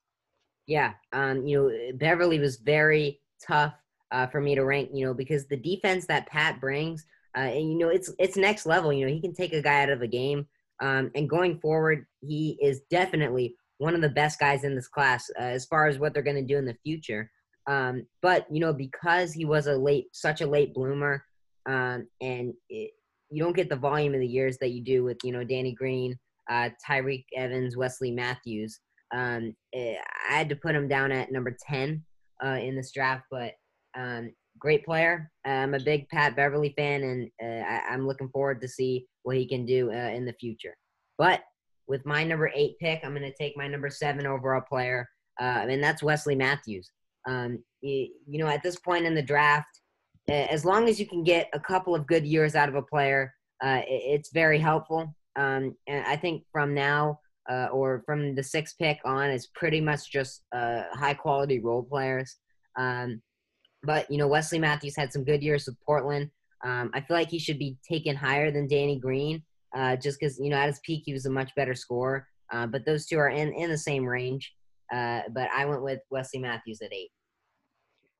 Yeah, 0.66 0.92
um, 1.12 1.46
you 1.46 1.58
know, 1.58 1.96
Beverley 1.96 2.38
was 2.38 2.56
very 2.56 3.20
tough 3.44 3.74
uh, 4.12 4.26
for 4.28 4.40
me 4.40 4.54
to 4.54 4.64
rank. 4.64 4.90
You 4.92 5.06
know, 5.06 5.14
because 5.14 5.46
the 5.46 5.56
defense 5.56 6.06
that 6.06 6.26
Pat 6.26 6.60
brings, 6.60 7.04
uh, 7.36 7.40
and 7.40 7.72
you 7.72 7.78
know, 7.78 7.88
it's 7.88 8.12
it's 8.18 8.36
next 8.36 8.66
level. 8.66 8.92
You 8.92 9.06
know, 9.06 9.12
he 9.12 9.20
can 9.20 9.34
take 9.34 9.52
a 9.52 9.62
guy 9.62 9.82
out 9.82 9.90
of 9.90 10.02
a 10.02 10.06
game, 10.06 10.46
um, 10.80 11.10
and 11.14 11.28
going 11.28 11.58
forward, 11.60 12.06
he 12.20 12.58
is 12.62 12.82
definitely 12.90 13.56
one 13.78 13.94
of 13.94 14.00
the 14.00 14.08
best 14.08 14.38
guys 14.38 14.64
in 14.64 14.76
this 14.76 14.88
class 14.88 15.28
uh, 15.38 15.42
as 15.42 15.64
far 15.66 15.88
as 15.88 15.98
what 15.98 16.14
they're 16.14 16.22
going 16.22 16.36
to 16.36 16.42
do 16.42 16.58
in 16.58 16.64
the 16.64 16.76
future. 16.84 17.30
Um, 17.66 18.06
but 18.20 18.46
you 18.50 18.60
know, 18.60 18.72
because 18.72 19.32
he 19.32 19.44
was 19.44 19.66
a 19.66 19.76
late, 19.76 20.06
such 20.12 20.40
a 20.40 20.46
late 20.46 20.74
bloomer, 20.74 21.24
um, 21.66 22.06
and 22.20 22.54
it, 22.68 22.90
you 23.30 23.42
don't 23.42 23.56
get 23.56 23.68
the 23.68 23.76
volume 23.76 24.14
of 24.14 24.20
the 24.20 24.26
years 24.26 24.58
that 24.58 24.70
you 24.70 24.82
do 24.82 25.04
with 25.04 25.18
you 25.24 25.32
know 25.32 25.44
Danny 25.44 25.72
Green, 25.72 26.18
uh, 26.50 26.70
Tyreke 26.86 27.26
Evans, 27.36 27.76
Wesley 27.76 28.10
Matthews. 28.10 28.80
Um, 29.14 29.54
it, 29.72 29.98
eh, 29.98 30.02
I 30.30 30.38
had 30.38 30.48
to 30.48 30.56
put 30.56 30.74
him 30.74 30.88
down 30.88 31.12
at 31.12 31.32
number 31.32 31.56
ten 31.68 32.04
uh, 32.44 32.58
in 32.60 32.74
this 32.76 32.92
draft, 32.92 33.24
but 33.30 33.52
um, 33.96 34.32
great 34.58 34.84
player. 34.84 35.30
I'm 35.44 35.74
a 35.74 35.80
big 35.80 36.08
Pat 36.08 36.36
Beverley 36.36 36.74
fan, 36.76 37.02
and 37.02 37.30
uh, 37.42 37.64
I, 37.68 37.94
am 37.94 38.06
looking 38.06 38.28
forward 38.28 38.60
to 38.60 38.68
see 38.68 39.06
what 39.22 39.36
he 39.36 39.46
can 39.46 39.66
do 39.66 39.90
uh, 39.90 40.10
in 40.10 40.24
the 40.24 40.34
future. 40.34 40.74
But 41.18 41.42
with 41.86 42.06
my 42.06 42.24
number 42.24 42.50
eight 42.54 42.78
pick, 42.80 43.00
I'm 43.04 43.14
going 43.14 43.22
to 43.22 43.36
take 43.36 43.56
my 43.56 43.68
number 43.68 43.90
seven 43.90 44.26
overall 44.26 44.62
player, 44.62 45.08
uh, 45.40 45.66
and 45.68 45.82
that's 45.82 46.02
Wesley 46.02 46.34
Matthews. 46.34 46.90
Um, 47.28 47.62
you, 47.80 48.08
you 48.26 48.38
know, 48.38 48.48
at 48.48 48.62
this 48.62 48.78
point 48.78 49.06
in 49.06 49.14
the 49.14 49.22
draft, 49.22 49.80
as 50.28 50.64
long 50.64 50.88
as 50.88 51.00
you 51.00 51.06
can 51.06 51.24
get 51.24 51.48
a 51.52 51.60
couple 51.60 51.94
of 51.94 52.06
good 52.06 52.24
years 52.24 52.54
out 52.54 52.68
of 52.68 52.74
a 52.76 52.82
player, 52.82 53.34
uh, 53.62 53.82
it's 53.86 54.30
very 54.32 54.58
helpful. 54.58 55.14
Um, 55.36 55.76
and 55.86 56.06
I 56.06 56.16
think 56.16 56.44
from 56.52 56.74
now 56.74 57.18
uh, 57.50 57.66
or 57.72 58.02
from 58.06 58.34
the 58.34 58.42
sixth 58.42 58.76
pick 58.78 58.98
on, 59.04 59.30
it's 59.30 59.48
pretty 59.54 59.80
much 59.80 60.10
just 60.10 60.42
uh, 60.54 60.82
high 60.92 61.14
quality 61.14 61.60
role 61.60 61.82
players. 61.82 62.36
Um, 62.78 63.20
but 63.82 64.10
you 64.10 64.18
know, 64.18 64.28
Wesley 64.28 64.58
Matthews 64.58 64.96
had 64.96 65.12
some 65.12 65.24
good 65.24 65.42
years 65.42 65.66
with 65.66 65.76
Portland. 65.84 66.30
Um, 66.64 66.90
I 66.94 67.00
feel 67.00 67.16
like 67.16 67.30
he 67.30 67.38
should 67.38 67.58
be 67.58 67.76
taken 67.88 68.14
higher 68.14 68.50
than 68.50 68.68
Danny 68.68 68.98
Green, 68.98 69.42
uh, 69.76 69.96
just 69.96 70.20
because 70.20 70.38
you 70.38 70.50
know 70.50 70.56
at 70.56 70.68
his 70.68 70.80
peak 70.84 71.02
he 71.04 71.12
was 71.12 71.26
a 71.26 71.30
much 71.30 71.50
better 71.56 71.74
scorer. 71.74 72.26
Uh, 72.52 72.66
but 72.66 72.84
those 72.86 73.06
two 73.06 73.18
are 73.18 73.30
in 73.30 73.52
in 73.54 73.70
the 73.70 73.78
same 73.78 74.04
range. 74.04 74.52
Uh, 74.92 75.22
but 75.34 75.48
I 75.56 75.64
went 75.64 75.82
with 75.82 76.00
Wesley 76.10 76.38
Matthews 76.38 76.80
at 76.82 76.92
eight. 76.92 77.10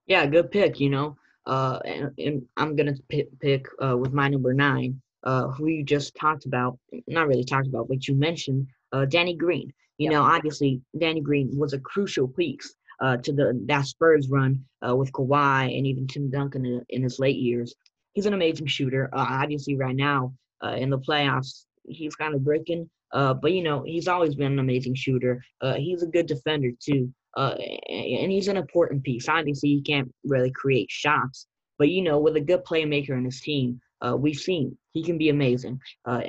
Yeah, 0.07 0.26
good 0.26 0.50
pick. 0.50 0.81
You 0.81 0.91
know, 0.91 1.17
uh, 1.47 1.79
and, 1.85 2.11
and 2.19 2.43
I'm 2.57 2.75
gonna 2.75 2.95
pick, 3.09 3.29
pick 3.41 3.67
uh, 3.83 3.97
with 3.97 4.12
my 4.12 4.29
number 4.29 4.52
nine, 4.52 5.00
uh, 5.23 5.49
who 5.49 5.69
you 5.69 5.85
just 5.85 6.17
talked 6.17 6.47
about. 6.47 6.79
Not 7.07 7.29
really 7.29 7.45
talked 7.45 7.69
about, 7.69 7.88
but 7.88 8.09
you 8.09 8.14
mentioned 8.14 8.67
uh, 8.92 9.04
Danny 9.04 9.34
Green. 9.34 9.72
You 9.99 10.11
yep. 10.11 10.12
know, 10.12 10.22
obviously 10.22 10.80
Danny 10.99 11.20
Green 11.20 11.50
was 11.56 11.72
a 11.72 11.78
crucial 11.78 12.28
piece 12.28 12.75
uh, 13.00 13.16
to 13.18 13.32
the 13.32 13.61
that 13.66 13.87
Spurs 13.87 14.28
run 14.28 14.64
uh, 14.87 14.96
with 14.96 15.12
Kawhi 15.12 15.76
and 15.76 15.87
even 15.87 16.06
Tim 16.06 16.30
Duncan 16.30 16.64
in, 16.64 16.84
in 16.88 17.02
his 17.02 17.18
late 17.18 17.37
years. 17.37 17.75
He's 18.14 18.26
an 18.26 18.34
amazing 18.34 18.66
shooter. 18.66 19.08
Uh, 19.12 19.26
obviously, 19.28 19.76
right 19.76 19.96
now 19.96 20.34
uh, 20.64 20.75
in 20.75 20.90
the 20.90 20.99
playoffs, 20.99 21.64
he's 21.84 22.14
kind 22.14 22.34
of 22.34 22.44
breaking. 22.44 22.88
Uh, 23.12 23.34
but 23.34 23.52
you 23.52 23.62
know, 23.62 23.82
he's 23.82 24.08
always 24.08 24.34
been 24.34 24.52
an 24.52 24.58
amazing 24.58 24.94
shooter. 24.94 25.42
Uh, 25.61 25.75
he's 25.75 26.02
a 26.02 26.06
good 26.06 26.26
defender 26.26 26.70
too. 26.80 27.12
Uh, 27.37 27.54
and 27.88 28.30
he's 28.30 28.49
an 28.49 28.56
important 28.56 29.02
piece. 29.02 29.28
Obviously, 29.28 29.70
he 29.70 29.82
can't 29.82 30.12
really 30.25 30.50
create 30.50 30.90
shots, 30.90 31.46
but 31.78 31.88
you 31.88 32.02
know, 32.02 32.18
with 32.18 32.37
a 32.37 32.40
good 32.40 32.64
playmaker 32.64 33.11
in 33.11 33.25
his 33.25 33.40
team, 33.40 33.80
uh, 34.04 34.16
we've 34.16 34.37
seen 34.37 34.76
he 34.92 35.02
can 35.02 35.16
be 35.16 35.30
amazing. 35.30 35.80
Uh, 36.04 36.21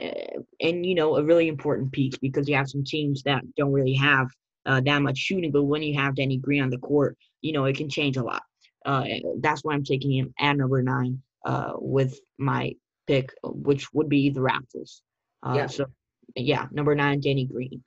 and, 0.62 0.86
you 0.86 0.96
know, 0.96 1.18
a 1.18 1.24
really 1.24 1.48
important 1.48 1.92
piece 1.92 2.18
because 2.18 2.48
you 2.48 2.56
have 2.56 2.70
some 2.70 2.84
teams 2.84 3.24
that 3.24 3.44
don't 3.58 3.74
really 3.74 3.94
have 3.94 4.28
uh, 4.66 4.80
that 4.82 5.02
much 5.02 5.18
shooting, 5.18 5.52
but 5.52 5.64
when 5.64 5.84
you 5.84 6.00
have 6.00 6.16
Danny 6.16 6.38
Green 6.38 6.64
on 6.64 6.70
the 6.70 6.78
court, 6.78 7.18
you 7.42 7.52
know, 7.52 7.66
it 7.66 7.76
can 7.76 7.90
change 7.90 8.18
a 8.18 8.24
lot. 8.24 8.44
Uh, 8.86 9.06
that's 9.40 9.64
why 9.64 9.74
I'm 9.74 9.84
taking 9.84 10.12
him 10.12 10.34
at 10.40 10.56
number 10.56 10.82
nine 10.82 11.22
uh, 11.46 11.74
with 11.76 12.20
my 12.38 12.74
pick, 13.08 13.34
which 13.44 13.94
would 13.94 14.08
be 14.08 14.30
the 14.30 14.40
Raptors. 14.40 15.02
Uh, 15.46 15.54
yeah. 15.56 15.68
So, 15.68 15.86
yeah, 16.36 16.68
number 16.72 16.96
nine, 16.96 17.20
Danny 17.20 17.46
Green. 17.46 17.84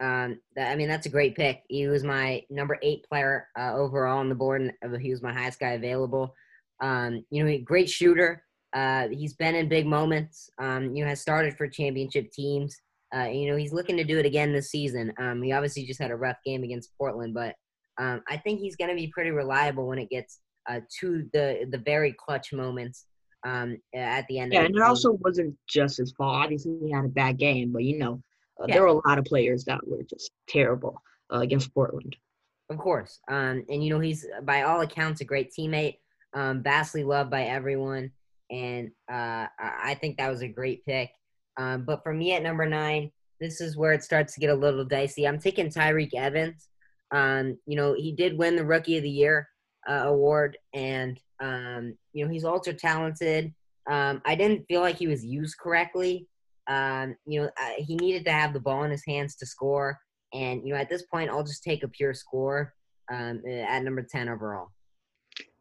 Um, 0.00 0.40
that, 0.56 0.72
I 0.72 0.76
mean, 0.76 0.88
that's 0.88 1.06
a 1.06 1.10
great 1.10 1.36
pick. 1.36 1.62
He 1.68 1.86
was 1.86 2.04
my 2.04 2.42
number 2.50 2.78
eight 2.82 3.04
player 3.08 3.46
uh, 3.58 3.74
overall 3.74 4.18
on 4.18 4.28
the 4.28 4.34
board, 4.34 4.72
and 4.82 5.00
he 5.00 5.10
was 5.10 5.22
my 5.22 5.32
highest 5.32 5.60
guy 5.60 5.70
available. 5.70 6.34
Um, 6.80 7.24
you 7.30 7.44
know, 7.44 7.58
great 7.64 7.88
shooter. 7.88 8.44
Uh, 8.72 9.08
he's 9.08 9.34
been 9.34 9.54
in 9.54 9.68
big 9.68 9.86
moments. 9.86 10.50
Um, 10.58 10.94
you 10.94 11.02
know, 11.02 11.08
has 11.08 11.20
started 11.20 11.56
for 11.56 11.68
championship 11.68 12.30
teams. 12.32 12.76
Uh, 13.14 13.24
you 13.24 13.50
know, 13.50 13.56
he's 13.56 13.72
looking 13.72 13.96
to 13.96 14.04
do 14.04 14.18
it 14.18 14.26
again 14.26 14.52
this 14.52 14.70
season. 14.70 15.12
Um, 15.18 15.42
he 15.42 15.52
obviously 15.52 15.84
just 15.84 16.00
had 16.00 16.12
a 16.12 16.16
rough 16.16 16.38
game 16.44 16.62
against 16.62 16.96
Portland, 16.96 17.34
but 17.34 17.56
um, 17.98 18.22
I 18.28 18.36
think 18.36 18.60
he's 18.60 18.76
going 18.76 18.90
to 18.90 18.96
be 18.96 19.08
pretty 19.08 19.30
reliable 19.30 19.86
when 19.86 19.98
it 19.98 20.08
gets 20.10 20.38
uh, 20.68 20.80
to 21.00 21.28
the 21.32 21.66
the 21.70 21.78
very 21.78 22.12
clutch 22.12 22.52
moments 22.52 23.06
um, 23.44 23.78
at 23.94 24.26
the 24.28 24.38
end. 24.38 24.52
Yeah, 24.52 24.60
the 24.60 24.66
and 24.66 24.76
it 24.76 24.82
also 24.82 25.12
wasn't 25.12 25.56
just 25.68 25.98
his 25.98 26.12
fault. 26.12 26.36
Obviously, 26.36 26.78
he 26.84 26.90
had 26.90 27.04
a 27.04 27.08
bad 27.08 27.38
game, 27.38 27.72
but 27.72 27.82
you 27.82 27.98
know, 27.98 28.22
uh, 28.60 28.66
yeah. 28.68 28.74
there 28.74 28.82
were 28.82 28.88
a 28.88 29.08
lot 29.08 29.18
of 29.18 29.24
players 29.24 29.64
that 29.64 29.86
were 29.86 30.02
just 30.02 30.30
terrible 30.48 31.02
uh, 31.32 31.38
against 31.38 31.74
Portland. 31.74 32.14
Of 32.68 32.78
course, 32.78 33.18
um, 33.28 33.64
and 33.68 33.82
you 33.84 33.90
know 33.90 34.00
he's 34.00 34.26
by 34.44 34.62
all 34.62 34.82
accounts 34.82 35.20
a 35.20 35.24
great 35.24 35.52
teammate, 35.52 35.96
um, 36.34 36.62
vastly 36.62 37.02
loved 37.02 37.30
by 37.30 37.42
everyone, 37.42 38.12
and 38.50 38.90
uh, 39.10 39.46
I 39.58 39.96
think 40.00 40.16
that 40.16 40.30
was 40.30 40.42
a 40.42 40.48
great 40.48 40.84
pick. 40.84 41.10
Um, 41.56 41.84
but 41.84 42.02
for 42.02 42.12
me 42.12 42.34
at 42.34 42.42
number 42.42 42.66
nine, 42.66 43.10
this 43.40 43.60
is 43.60 43.76
where 43.76 43.92
it 43.92 44.04
starts 44.04 44.34
to 44.34 44.40
get 44.40 44.50
a 44.50 44.54
little 44.54 44.84
dicey. 44.84 45.26
I'm 45.26 45.38
taking 45.38 45.68
Tyreke 45.68 46.14
Evans. 46.14 46.68
Um, 47.12 47.58
you 47.66 47.76
know, 47.76 47.94
he 47.94 48.12
did 48.12 48.38
win 48.38 48.56
the 48.56 48.64
Rookie 48.64 48.96
of 48.96 49.02
the 49.02 49.10
Year 49.10 49.48
uh, 49.88 50.04
award, 50.04 50.56
and 50.74 51.18
um, 51.40 51.96
you 52.12 52.24
know 52.24 52.30
he's 52.30 52.44
ultra 52.44 52.74
talented. 52.74 53.52
Um, 53.90 54.20
I 54.24 54.34
didn't 54.34 54.66
feel 54.66 54.80
like 54.80 54.96
he 54.96 55.08
was 55.08 55.24
used 55.24 55.56
correctly. 55.58 56.28
Um, 56.68 57.16
you 57.26 57.42
know, 57.42 57.50
uh, 57.60 57.72
he 57.78 57.96
needed 57.96 58.24
to 58.26 58.32
have 58.32 58.52
the 58.52 58.60
ball 58.60 58.84
in 58.84 58.90
his 58.90 59.04
hands 59.06 59.34
to 59.36 59.46
score, 59.46 59.98
and 60.32 60.62
you 60.66 60.74
know 60.74 60.80
at 60.80 60.88
this 60.88 61.04
point, 61.06 61.30
I'll 61.30 61.42
just 61.42 61.64
take 61.64 61.82
a 61.82 61.88
pure 61.88 62.14
score 62.14 62.74
um, 63.12 63.42
at 63.46 63.82
number 63.82 64.06
ten 64.08 64.28
overall. 64.28 64.70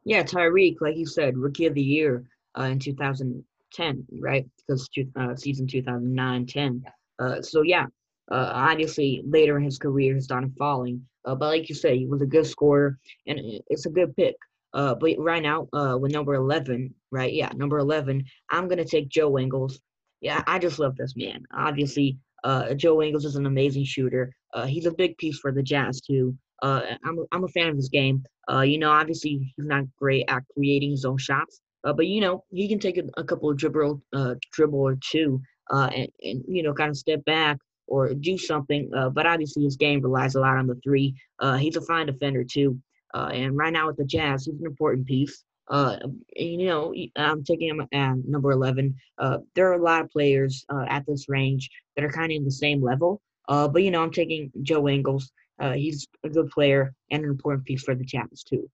Yeah, 0.04 0.24
Tyreke, 0.24 0.78
like 0.82 0.98
you 0.98 1.06
said, 1.06 1.38
Rookie 1.38 1.66
of 1.66 1.74
the 1.74 1.82
Year 1.82 2.26
uh, 2.58 2.64
in 2.64 2.80
2010, 2.80 4.06
right? 4.20 4.46
Because 4.58 4.90
uh, 5.16 5.36
season 5.36 5.68
2009-10. 5.68 6.82
Uh, 7.20 7.42
so 7.42 7.62
yeah, 7.62 7.86
uh, 8.32 8.52
obviously 8.54 9.22
later 9.26 9.58
in 9.58 9.64
his 9.64 9.78
career 9.78 10.14
he's 10.14 10.28
done 10.28 10.54
falling. 10.58 11.06
Uh, 11.26 11.36
but 11.36 11.48
like 11.48 11.70
you 11.70 11.76
say, 11.76 11.98
he 11.98 12.08
was 12.08 12.22
a 12.22 12.26
good 12.26 12.48
scorer, 12.48 12.98
and 13.28 13.40
it's 13.68 13.86
a 13.86 13.90
good 13.90 14.16
pick. 14.16 14.36
Uh, 14.74 14.96
but 14.96 15.16
right 15.18 15.44
now, 15.44 15.68
uh, 15.74 15.98
with 16.00 16.12
number 16.12 16.36
11, 16.36 16.94
right? 17.12 17.34
Yeah, 17.34 17.50
number 17.56 17.80
11, 17.80 18.24
I'm 18.50 18.68
going 18.68 18.78
to 18.78 18.86
take 18.86 19.10
Joe 19.10 19.38
Ingles. 19.38 19.80
Yeah, 20.22 20.44
I 20.48 20.60
just 20.60 20.80
love 20.80 20.96
this 20.96 21.16
man. 21.16 21.44
Obviously, 21.54 22.18
uh, 22.44 22.74
Joe 22.74 23.02
Ingles 23.02 23.26
is 23.26 23.36
an 23.36 23.46
amazing 23.46 23.86
shooter. 23.86 24.34
Uh, 24.54 24.66
he's 24.66 24.86
a 24.86 24.94
big 24.94 25.18
piece 25.18 25.40
for 25.40 25.52
the 25.52 25.64
Jazz, 25.64 26.02
too. 26.02 26.36
Uh, 26.62 26.82
I'm, 27.06 27.26
I'm 27.32 27.44
a 27.44 27.50
fan 27.50 27.70
of 27.70 27.76
his 27.76 27.90
game. 27.90 28.24
Uh, 28.52 28.62
you 28.62 28.78
know, 28.78 28.92
obviously, 28.92 29.54
he's 29.56 29.66
not 29.66 29.86
great 29.98 30.26
at 30.28 30.44
creating 30.54 30.92
his 30.92 31.06
own 31.06 31.18
shots, 31.18 31.62
uh, 31.84 31.94
but, 31.94 32.08
you 32.08 32.22
know, 32.22 32.44
he 32.52 32.68
can 32.68 32.80
take 32.80 32.98
a, 32.98 33.04
a 33.18 33.24
couple 33.24 33.50
of 33.50 33.58
dribble, 33.58 34.02
uh, 34.14 34.36
dribble 34.52 34.80
or 34.80 34.98
two 35.02 35.42
uh, 35.72 35.90
and, 35.96 36.10
and, 36.22 36.44
you 36.48 36.64
know, 36.64 36.74
kind 36.74 36.90
of 36.90 36.98
step 36.98 37.24
back 37.26 37.58
or 37.88 38.14
do 38.14 38.38
something. 38.38 38.90
Uh, 38.96 39.10
but 39.10 39.26
obviously, 39.26 39.64
his 39.64 39.76
game 39.76 40.02
relies 40.02 40.36
a 40.36 40.40
lot 40.40 40.58
on 40.58 40.68
the 40.68 40.80
three. 40.84 41.16
Uh, 41.40 41.58
he's 41.58 41.76
a 41.76 41.82
fine 41.82 42.06
defender 42.06 42.44
too. 42.44 42.80
Uh, 43.14 43.30
and 43.34 43.58
right 43.58 43.74
now 43.74 43.88
with 43.88 43.98
the 43.98 44.06
Jazz, 44.06 44.46
he's 44.46 44.60
an 44.60 44.66
important 44.66 45.08
piece. 45.08 45.44
Uh, 45.68 45.98
you 46.36 46.66
know, 46.66 46.94
I'm 47.16 47.44
taking 47.44 47.70
him 47.70 47.82
at 47.82 48.16
number 48.28 48.52
11. 48.52 48.96
Uh, 49.18 49.38
there 49.56 49.70
are 49.70 49.80
a 49.80 49.84
lot 49.84 50.02
of 50.02 50.10
players 50.10 50.66
at 50.88 51.06
this 51.06 51.30
range 51.30 51.70
that 51.96 52.04
are 52.04 52.12
kind 52.12 52.32
of 52.32 52.38
in 52.38 52.44
the 52.44 52.52
same 52.52 52.82
level. 52.82 53.22
but 53.48 53.84
you 53.84 53.92
know, 53.92 54.02
I'm 54.02 54.12
taking 54.12 54.52
Joe 54.64 54.88
Ingles. 54.88 55.32
he's 55.76 56.08
a 56.24 56.30
good 56.30 56.50
player 56.50 56.94
and 57.12 57.24
an 57.24 57.30
important 57.30 57.66
piece 57.66 57.84
for 57.84 57.94
the 57.94 58.04
Jazz 58.04 58.44
too. 58.44 58.68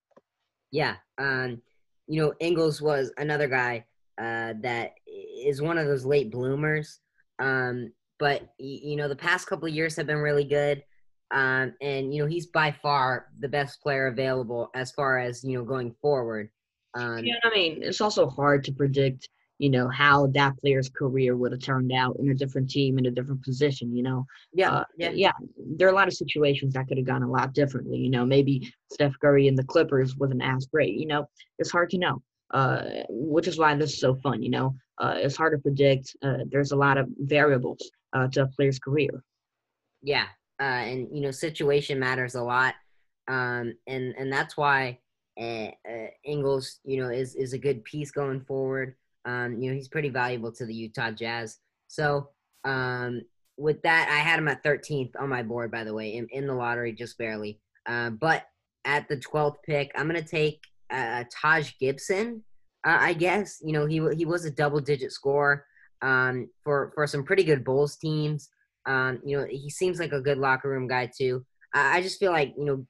Yeah, 0.70 0.96
um, 1.18 1.60
you 2.06 2.22
know, 2.22 2.34
Ingles 2.40 2.80
was 2.80 3.12
another 3.18 3.48
guy 3.48 3.84
that 4.18 4.94
is 5.06 5.60
one 5.60 5.78
of 5.78 5.86
those 5.86 6.04
late 6.04 6.30
bloomers. 6.30 7.00
Um, 7.38 7.92
but 8.18 8.48
you 8.58 8.96
know 8.96 9.08
the 9.08 9.16
past 9.16 9.46
couple 9.46 9.68
of 9.68 9.74
years 9.74 9.96
have 9.96 10.06
been 10.06 10.18
really 10.18 10.44
good. 10.44 10.82
Um, 11.32 11.74
and 11.80 12.14
you 12.14 12.22
know 12.22 12.28
he's 12.28 12.46
by 12.46 12.70
far 12.70 13.26
the 13.40 13.48
best 13.48 13.82
player 13.82 14.06
available 14.06 14.70
as 14.74 14.92
far 14.92 15.18
as 15.18 15.42
you 15.44 15.58
know 15.58 15.64
going 15.64 15.94
forward. 16.00 16.50
Um, 16.94 17.24
I 17.44 17.50
mean 17.54 17.82
it's 17.82 18.00
also 18.00 18.28
hard 18.28 18.64
to 18.64 18.72
predict, 18.72 19.28
you 19.58 19.70
know, 19.70 19.88
how 19.88 20.26
that 20.28 20.58
player's 20.58 20.88
career 20.88 21.36
would 21.36 21.52
have 21.52 21.62
turned 21.62 21.92
out 21.92 22.16
in 22.18 22.30
a 22.30 22.34
different 22.34 22.70
team 22.70 22.98
in 22.98 23.06
a 23.06 23.10
different 23.10 23.42
position. 23.42 23.94
You 23.94 24.02
know, 24.02 24.26
yeah, 24.52 24.72
uh, 24.72 24.84
yeah, 24.96 25.10
yeah. 25.10 25.32
There 25.56 25.88
are 25.88 25.92
a 25.92 25.94
lot 25.94 26.08
of 26.08 26.14
situations 26.14 26.74
that 26.74 26.88
could 26.88 26.98
have 26.98 27.06
gone 27.06 27.22
a 27.22 27.30
lot 27.30 27.54
differently. 27.54 27.98
You 27.98 28.10
know, 28.10 28.24
maybe 28.24 28.72
Steph 28.92 29.18
Curry 29.20 29.48
and 29.48 29.58
the 29.58 29.64
Clippers 29.64 30.16
wasn't 30.16 30.42
as 30.42 30.66
great. 30.66 30.94
You 30.94 31.06
know, 31.06 31.28
it's 31.58 31.70
hard 31.70 31.90
to 31.90 31.98
know. 31.98 32.22
Uh, 32.52 33.02
which 33.08 33.48
is 33.48 33.58
why 33.58 33.74
this 33.74 33.92
is 33.92 33.98
so 33.98 34.14
fun. 34.14 34.40
You 34.40 34.50
know, 34.50 34.74
uh, 34.98 35.14
it's 35.16 35.36
hard 35.36 35.52
to 35.52 35.58
predict. 35.58 36.16
Uh, 36.22 36.44
there's 36.48 36.70
a 36.70 36.76
lot 36.76 36.96
of 36.96 37.08
variables 37.18 37.90
uh, 38.12 38.28
to 38.28 38.42
a 38.42 38.46
player's 38.46 38.78
career. 38.78 39.24
Yeah, 40.02 40.26
uh, 40.60 40.62
and 40.62 41.08
you 41.12 41.22
know, 41.22 41.32
situation 41.32 41.98
matters 41.98 42.36
a 42.36 42.42
lot, 42.42 42.74
um, 43.26 43.74
and 43.88 44.14
and 44.16 44.32
that's 44.32 44.56
why 44.56 45.00
uh, 45.38 45.70
uh, 45.88 46.06
Ingles, 46.24 46.80
you 46.84 47.02
know, 47.02 47.10
is 47.10 47.34
is 47.34 47.52
a 47.52 47.58
good 47.58 47.84
piece 47.84 48.10
going 48.10 48.40
forward. 48.40 48.94
Um, 49.26 49.60
you 49.60 49.70
know, 49.70 49.76
he's 49.76 49.88
pretty 49.88 50.08
valuable 50.08 50.52
to 50.52 50.64
the 50.64 50.74
Utah 50.74 51.10
Jazz. 51.10 51.58
So 51.88 52.30
um, 52.64 53.22
with 53.58 53.82
that, 53.82 54.08
I 54.08 54.18
had 54.18 54.38
him 54.38 54.48
at 54.48 54.64
13th 54.64 55.12
on 55.18 55.28
my 55.28 55.42
board, 55.42 55.70
by 55.70 55.84
the 55.84 55.94
way, 55.94 56.14
in, 56.14 56.28
in 56.30 56.46
the 56.46 56.54
lottery, 56.54 56.92
just 56.92 57.18
barely. 57.18 57.60
Uh, 57.86 58.10
but 58.10 58.44
at 58.84 59.08
the 59.08 59.16
12th 59.16 59.56
pick, 59.64 59.90
I'm 59.94 60.06
gonna 60.06 60.22
take 60.22 60.60
uh, 60.90 61.24
Taj 61.30 61.72
Gibson. 61.78 62.42
Uh, 62.86 62.98
I 63.00 63.12
guess 63.14 63.60
you 63.62 63.72
know 63.72 63.84
he 63.86 64.00
he 64.16 64.24
was 64.24 64.44
a 64.44 64.50
double 64.50 64.80
digit 64.80 65.12
scorer 65.12 65.64
um, 66.02 66.48
for 66.62 66.92
for 66.94 67.06
some 67.06 67.24
pretty 67.24 67.44
good 67.44 67.64
Bulls 67.64 67.96
teams. 67.96 68.48
Um, 68.86 69.20
you 69.24 69.36
know, 69.36 69.46
he 69.50 69.68
seems 69.68 69.98
like 69.98 70.12
a 70.12 70.20
good 70.20 70.38
locker 70.38 70.68
room 70.68 70.86
guy 70.86 71.10
too. 71.16 71.44
I, 71.74 71.98
I 71.98 72.02
just 72.02 72.20
feel 72.20 72.32
like 72.32 72.54
you 72.56 72.64
know 72.64 72.86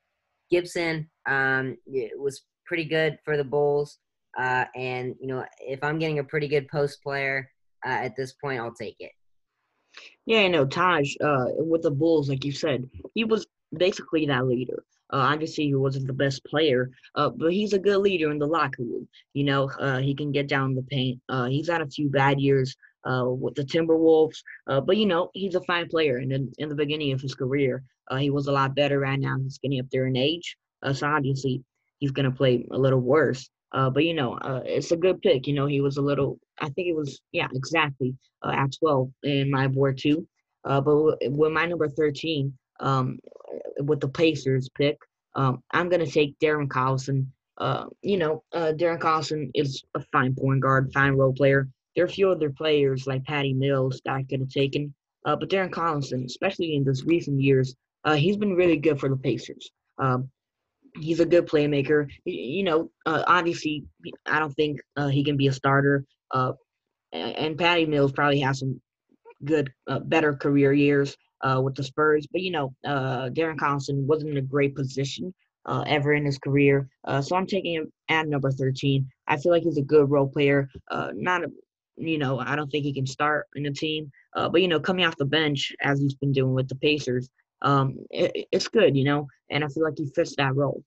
Gibson 0.50 1.08
um, 1.26 1.76
was 2.18 2.42
pretty 2.66 2.84
good 2.84 3.18
for 3.24 3.36
the 3.36 3.44
Bulls, 3.44 3.98
uh, 4.36 4.64
and 4.74 5.14
you 5.20 5.26
know 5.26 5.44
if 5.60 5.82
I'm 5.82 5.98
getting 5.98 6.18
a 6.18 6.24
pretty 6.24 6.48
good 6.48 6.68
post 6.68 7.02
player 7.02 7.50
uh, 7.84 7.90
at 7.90 8.16
this 8.16 8.32
point, 8.32 8.60
I'll 8.60 8.74
take 8.74 8.96
it. 9.00 9.12
Yeah, 10.26 10.40
I 10.40 10.48
know 10.48 10.66
Taj 10.66 11.14
uh, 11.22 11.46
with 11.56 11.82
the 11.82 11.90
Bulls, 11.90 12.28
like 12.28 12.44
you 12.44 12.52
said, 12.52 12.88
he 13.14 13.24
was 13.24 13.46
basically 13.76 14.26
that 14.26 14.46
leader. 14.46 14.84
Uh, 15.12 15.18
obviously, 15.18 15.64
he 15.64 15.74
wasn't 15.74 16.06
the 16.06 16.12
best 16.12 16.44
player, 16.44 16.90
uh, 17.14 17.30
but 17.30 17.52
he's 17.52 17.72
a 17.72 17.78
good 17.78 17.98
leader 17.98 18.30
in 18.30 18.38
the 18.38 18.46
locker 18.46 18.82
room. 18.82 19.08
You 19.34 19.44
know, 19.44 19.70
uh, 19.78 19.98
he 19.98 20.14
can 20.14 20.32
get 20.32 20.48
down 20.48 20.74
the 20.74 20.82
paint. 20.82 21.20
He's 21.48 21.68
had 21.68 21.80
a 21.80 21.86
few 21.86 22.10
bad 22.10 22.40
years 22.40 22.76
with 23.04 23.54
the 23.54 23.62
Timberwolves. 23.62 24.38
But 24.66 24.96
you 24.96 25.06
know, 25.06 25.30
he's 25.32 25.54
a 25.54 25.62
fine 25.62 25.88
player, 25.88 26.16
and 26.18 26.32
in, 26.32 26.52
in 26.58 26.68
the 26.68 26.74
beginning 26.74 27.12
of 27.12 27.20
his 27.20 27.34
career, 27.34 27.84
he 28.18 28.30
was 28.30 28.48
a 28.48 28.52
lot 28.52 28.74
better. 28.74 28.98
Right 28.98 29.18
now, 29.18 29.36
he's 29.38 29.58
getting 29.58 29.80
up 29.80 29.86
there 29.90 30.06
in 30.06 30.16
age, 30.16 30.56
so 30.92 31.06
obviously 31.06 31.62
he's 31.98 32.10
gonna 32.10 32.32
play 32.32 32.66
a 32.72 32.78
little 32.78 33.00
worse. 33.00 33.48
Uh, 33.76 33.90
but 33.90 34.04
you 34.04 34.14
know, 34.14 34.34
uh, 34.38 34.62
it's 34.64 34.90
a 34.90 34.96
good 34.96 35.20
pick. 35.22 35.46
You 35.46 35.54
know, 35.54 35.66
he 35.66 35.80
was 35.80 35.98
a 35.98 36.02
little. 36.02 36.38
I 36.60 36.68
think 36.70 36.88
it 36.88 36.96
was 36.96 37.20
yeah, 37.32 37.48
exactly 37.54 38.16
at 38.44 38.72
12 38.78 39.10
in 39.24 39.50
my 39.50 39.68
board 39.68 39.98
too. 39.98 40.26
Uh, 40.64 40.80
but 40.80 41.18
with 41.30 41.52
my 41.52 41.66
number 41.66 41.88
13, 41.88 42.52
um, 42.80 43.18
with 43.80 44.00
the 44.00 44.08
Pacers 44.08 44.68
pick, 44.70 44.98
um, 45.34 45.62
I'm 45.72 45.88
gonna 45.88 46.06
take 46.06 46.38
Darren 46.40 46.68
Collison. 46.68 47.26
Uh, 47.58 47.84
you 48.02 48.18
know, 48.18 48.42
uh, 48.52 48.72
Darren 48.74 48.98
Collison 48.98 49.50
is 49.54 49.84
a 49.94 50.00
fine 50.12 50.34
point 50.34 50.60
guard, 50.60 50.92
fine 50.92 51.12
role 51.12 51.32
player 51.32 51.68
there 51.96 52.04
are 52.04 52.06
a 52.06 52.10
few 52.10 52.30
other 52.30 52.50
players 52.50 53.06
like 53.06 53.24
Patty 53.24 53.54
Mills 53.54 54.00
that 54.04 54.12
I 54.12 54.22
could 54.24 54.40
have 54.40 54.50
taken. 54.50 54.94
Uh, 55.24 55.34
but 55.34 55.48
Darren 55.48 55.70
Collison, 55.70 56.26
especially 56.26 56.76
in 56.76 56.84
those 56.84 57.04
recent 57.04 57.40
years, 57.40 57.74
uh, 58.04 58.14
he's 58.14 58.36
been 58.36 58.54
really 58.54 58.76
good 58.76 59.00
for 59.00 59.08
the 59.08 59.16
Pacers. 59.16 59.70
Um, 59.98 60.30
he's 60.98 61.20
a 61.20 61.26
good 61.26 61.46
playmaker. 61.46 62.08
You 62.24 62.64
know, 62.64 62.90
uh, 63.04 63.24
obviously, 63.26 63.84
I 64.26 64.38
don't 64.38 64.54
think 64.54 64.80
uh, 64.96 65.08
he 65.08 65.24
can 65.24 65.36
be 65.36 65.48
a 65.48 65.52
starter. 65.52 66.04
Uh, 66.30 66.52
and 67.12 67.56
Patty 67.56 67.86
Mills 67.86 68.12
probably 68.12 68.40
has 68.40 68.58
some 68.60 68.80
good, 69.44 69.72
uh, 69.86 70.00
better 70.00 70.34
career 70.34 70.72
years 70.72 71.16
with 71.62 71.74
the 71.74 71.84
Spurs. 71.84 72.26
But 72.30 72.42
you 72.42 72.50
know, 72.50 72.74
Darren 72.84 73.56
Collison 73.56 74.04
wasn't 74.06 74.32
in 74.32 74.38
a 74.38 74.42
great 74.42 74.74
position 74.74 75.32
uh, 75.66 75.84
ever 75.86 76.14
in 76.14 76.24
his 76.24 76.38
career. 76.38 76.88
Uh, 77.04 77.20
so 77.20 77.36
I'm 77.36 77.46
taking 77.46 77.74
him 77.74 77.92
at 78.08 78.28
number 78.28 78.50
13. 78.50 79.06
I 79.26 79.36
feel 79.36 79.52
like 79.52 79.64
he's 79.64 79.78
a 79.78 79.82
good 79.82 80.10
role 80.10 80.28
player. 80.28 80.70
Uh, 80.90 81.10
not 81.14 81.44
a, 81.44 81.50
you 81.96 82.18
know, 82.18 82.38
I 82.38 82.56
don't 82.56 82.70
think 82.70 82.84
he 82.84 82.94
can 82.94 83.06
start 83.06 83.46
in 83.54 83.66
a 83.66 83.72
team. 83.72 84.10
Uh, 84.34 84.48
but 84.48 84.62
you 84.62 84.68
know, 84.68 84.80
coming 84.80 85.04
off 85.04 85.16
the 85.16 85.24
bench 85.24 85.72
as 85.82 86.00
he's 86.00 86.14
been 86.14 86.32
doing 86.32 86.54
with 86.54 86.68
the 86.68 86.76
Pacers, 86.76 87.28
um, 87.62 87.98
it, 88.10 88.48
it's 88.52 88.68
good, 88.68 88.96
you 88.96 89.04
know, 89.04 89.28
and 89.50 89.64
I 89.64 89.68
feel 89.68 89.84
like 89.84 89.98
he 89.98 90.06
fits 90.06 90.34
that 90.36 90.54
role. 90.54 90.82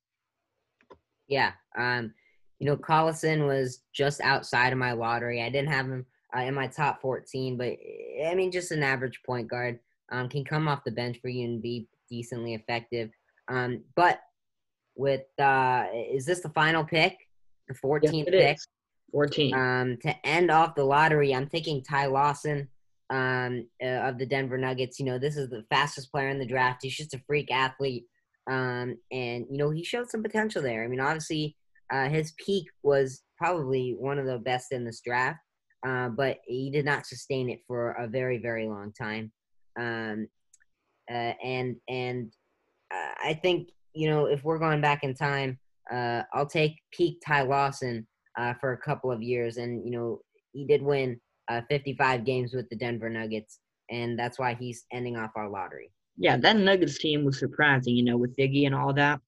Yeah. 1.27 1.51
Um, 1.77 2.13
you 2.59 2.65
know, 2.65 2.75
Collison 2.75 3.47
was 3.47 3.81
just 3.93 4.21
outside 4.21 4.73
of 4.73 4.79
my 4.79 4.91
lottery. 4.91 5.41
I 5.41 5.49
didn't 5.49 5.71
have 5.71 5.85
him 5.85 6.05
uh, 6.35 6.41
in 6.41 6.53
my 6.53 6.67
top 6.67 7.01
14, 7.01 7.57
but 7.57 7.77
I 8.25 8.35
mean, 8.35 8.51
just 8.51 8.71
an 8.71 8.83
average 8.83 9.21
point 9.25 9.47
guard. 9.47 9.79
Um, 10.11 10.27
can 10.27 10.43
come 10.43 10.67
off 10.67 10.83
the 10.83 10.91
bench 10.91 11.19
for 11.21 11.29
you 11.29 11.45
and 11.45 11.61
be 11.61 11.87
decently 12.09 12.55
effective. 12.55 13.11
Um, 13.47 13.83
but 13.95 14.19
with 14.95 15.21
uh, 15.39 15.85
is 15.93 16.25
this 16.25 16.41
the 16.41 16.49
final 16.49 16.83
pick, 16.83 17.15
the 17.67 17.75
14th 17.75 18.11
yes, 18.11 18.25
pick? 18.25 18.57
Is. 18.57 18.67
14. 19.11 19.53
Um, 19.53 19.97
to 20.01 20.15
end 20.25 20.51
off 20.51 20.75
the 20.75 20.83
lottery, 20.83 21.33
I'm 21.33 21.47
taking 21.47 21.83
Ty 21.83 22.07
Lawson 22.07 22.67
um, 23.09 23.67
uh, 23.83 24.07
of 24.07 24.17
the 24.17 24.25
Denver 24.25 24.57
Nuggets. 24.57 24.99
You 24.99 25.05
know, 25.05 25.19
this 25.19 25.37
is 25.37 25.49
the 25.49 25.65
fastest 25.69 26.11
player 26.11 26.29
in 26.29 26.39
the 26.39 26.45
draft. 26.45 26.79
He's 26.83 26.97
just 26.97 27.13
a 27.13 27.21
freak 27.27 27.51
athlete. 27.51 28.05
Um, 28.49 28.97
and, 29.11 29.45
you 29.49 29.57
know, 29.57 29.69
he 29.69 29.83
showed 29.83 30.09
some 30.09 30.23
potential 30.23 30.61
there. 30.61 30.83
I 30.83 30.87
mean, 30.87 30.99
obviously, 30.99 31.55
uh, 31.91 32.09
his 32.09 32.33
peak 32.43 32.65
was 32.83 33.21
probably 33.37 33.95
one 33.97 34.19
of 34.19 34.25
the 34.25 34.39
best 34.39 34.71
in 34.71 34.83
this 34.85 35.01
draft, 35.01 35.39
uh, 35.87 36.09
but 36.09 36.37
he 36.45 36.71
did 36.71 36.85
not 36.85 37.05
sustain 37.05 37.49
it 37.49 37.59
for 37.67 37.91
a 37.91 38.07
very, 38.07 38.37
very 38.37 38.67
long 38.67 38.91
time. 38.93 39.31
Um, 39.79 40.27
uh, 41.11 41.33
and 41.43 41.75
and 41.87 42.31
uh, 42.93 43.13
I 43.23 43.39
think, 43.41 43.69
you 43.93 44.09
know, 44.09 44.25
if 44.25 44.43
we're 44.43 44.59
going 44.59 44.81
back 44.81 45.03
in 45.03 45.15
time, 45.15 45.57
uh, 45.91 46.23
I'll 46.33 46.47
take 46.47 46.75
peak 46.91 47.21
Ty 47.25 47.43
Lawson 47.43 48.07
uh, 48.37 48.53
for 48.59 48.73
a 48.73 48.77
couple 48.77 49.11
of 49.11 49.21
years. 49.21 49.57
And, 49.57 49.83
you 49.85 49.91
know, 49.91 50.21
he 50.51 50.65
did 50.65 50.81
win 50.81 51.19
uh, 51.49 51.61
55 51.69 52.25
games 52.25 52.53
with 52.53 52.69
the 52.69 52.75
Denver 52.75 53.09
Nuggets, 53.09 53.59
and 53.89 54.17
that's 54.17 54.39
why 54.39 54.53
he's 54.53 54.85
ending 54.91 55.17
off 55.17 55.31
our 55.35 55.49
lottery. 55.49 55.91
Yeah, 56.17 56.37
that 56.37 56.57
Nuggets 56.57 56.99
team 56.99 57.25
was 57.25 57.39
surprising, 57.39 57.95
you 57.95 58.03
know, 58.03 58.17
with 58.17 58.35
Iggy 58.37 58.65
and 58.65 58.75
all 58.75 58.93
that. 58.93 59.19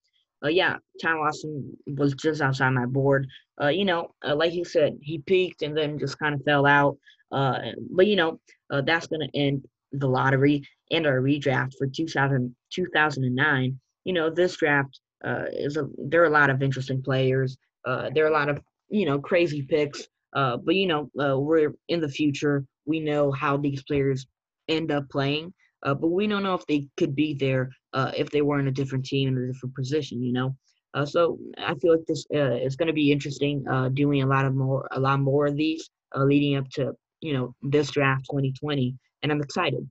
Uh, 0.44 0.50
yeah, 0.50 0.78
Ty 1.02 1.14
Lawson 1.14 1.78
was 1.88 2.14
just 2.16 2.42
outside 2.42 2.72
my 2.72 2.86
board. 2.86 3.28
Uh, 3.62 3.68
you 3.68 3.86
know, 3.86 4.14
uh, 4.26 4.36
like 4.36 4.54
you 4.54 4.66
said, 4.66 4.98
he 5.02 5.20
peaked 5.20 5.62
and 5.62 5.78
then 5.78 6.00
just 6.00 6.18
kind 6.18 6.34
of 6.34 6.44
fell 6.44 6.66
out. 6.66 6.98
Uh, 7.32 7.60
but 7.92 8.08
you 8.08 8.16
know, 8.16 8.40
uh, 8.72 8.82
that's 8.82 9.08
going 9.08 9.22
to 9.22 9.38
end 9.38 9.66
the 9.92 10.08
lottery 10.08 10.64
and 10.90 11.06
our 11.06 11.22
redraft 11.22 11.74
for 11.78 11.88
2000, 11.88 12.56
2009. 12.74 13.80
You 14.04 14.14
know, 14.14 14.30
this 14.30 14.58
draft 14.58 15.00
uh, 15.24 15.46
is 15.52 15.78
a 15.78 15.88
there 15.98 16.22
are 16.24 16.26
a 16.28 16.32
lot 16.32 16.50
of 16.50 16.62
interesting 16.62 17.02
players. 17.02 17.58
Uh, 17.86 18.10
there 18.14 18.26
are 18.26 18.30
a 18.30 18.34
lot 18.34 18.50
of 18.50 18.60
you 18.90 19.06
know 19.06 19.20
crazy 19.20 19.62
picks. 19.62 20.08
Uh, 20.34 20.58
but 20.58 20.76
you 20.76 20.88
know, 20.88 21.10
uh, 21.20 21.38
we're 21.38 21.74
in 21.90 22.02
the 22.02 22.10
future. 22.10 22.66
We 22.86 23.00
know 23.00 23.32
how 23.32 23.58
these 23.58 23.84
players 23.84 24.28
end 24.68 24.92
up 24.92 25.10
playing, 25.10 25.54
uh, 25.84 25.94
but 25.94 26.08
we 26.08 26.28
don't 26.28 26.44
know 26.44 26.56
if 26.56 26.66
they 26.68 26.88
could 26.98 27.16
be 27.16 27.34
there 27.34 27.70
uh, 27.94 28.12
if 28.16 28.30
they 28.30 28.42
were 28.42 28.60
in 28.60 28.68
a 28.68 28.72
different 28.72 29.06
team 29.06 29.30
in 29.30 29.38
a 29.38 29.48
different 29.52 29.76
position. 29.76 30.24
You 30.24 30.34
know, 30.34 30.56
uh, 30.94 31.06
so 31.06 31.38
I 31.58 31.76
feel 31.76 31.92
like 31.92 32.06
this 32.08 32.26
uh, 32.34 32.56
is 32.56 32.76
going 32.76 32.88
to 32.88 32.94
be 32.94 33.12
interesting. 33.12 33.66
Doing 33.94 34.24
a 34.24 34.28
lot 34.28 34.46
of 34.46 34.56
more, 34.56 34.88
a 34.92 35.00
lot 35.00 35.20
more 35.20 35.48
of 35.48 35.58
these 35.58 35.90
leading 36.16 36.58
up 36.58 36.70
to 36.72 36.94
you 37.20 37.34
know 37.34 37.54
this 37.62 37.92
draft 37.92 38.26
2020, 38.32 38.96
and 39.24 39.32
I'm 39.32 39.42
excited. 39.42 39.90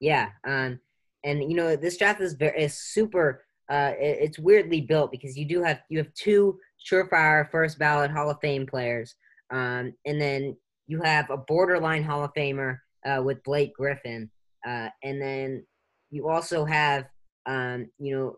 Yeah, 0.00 0.28
um, 0.46 0.78
and 1.24 1.42
you 1.50 1.56
know 1.56 1.74
this 1.74 1.96
draft 1.96 2.20
is 2.20 2.34
very 2.34 2.64
is 2.64 2.74
super. 2.74 3.44
It's 3.70 4.38
weirdly 4.38 4.82
built 4.82 5.10
because 5.10 5.36
you 5.36 5.46
do 5.46 5.62
have 5.62 5.80
you 5.88 5.98
have 5.98 6.12
two 6.14 6.58
surefire 6.86 7.50
first 7.50 7.78
ballot 7.78 8.10
Hall 8.10 8.30
of 8.30 8.38
Fame 8.40 8.66
players 8.66 9.14
um, 9.50 9.92
and 10.06 10.20
then 10.20 10.56
you 10.86 11.02
have 11.02 11.30
a 11.30 11.36
borderline 11.36 12.02
Hall 12.02 12.24
of 12.24 12.32
Famer 12.34 12.78
uh, 13.06 13.22
with 13.22 13.42
Blake 13.44 13.74
Griffin. 13.74 14.30
Uh, 14.66 14.88
and 15.02 15.20
then 15.20 15.64
you 16.10 16.28
also 16.28 16.64
have, 16.64 17.04
um, 17.46 17.88
you 17.98 18.16
know, 18.16 18.36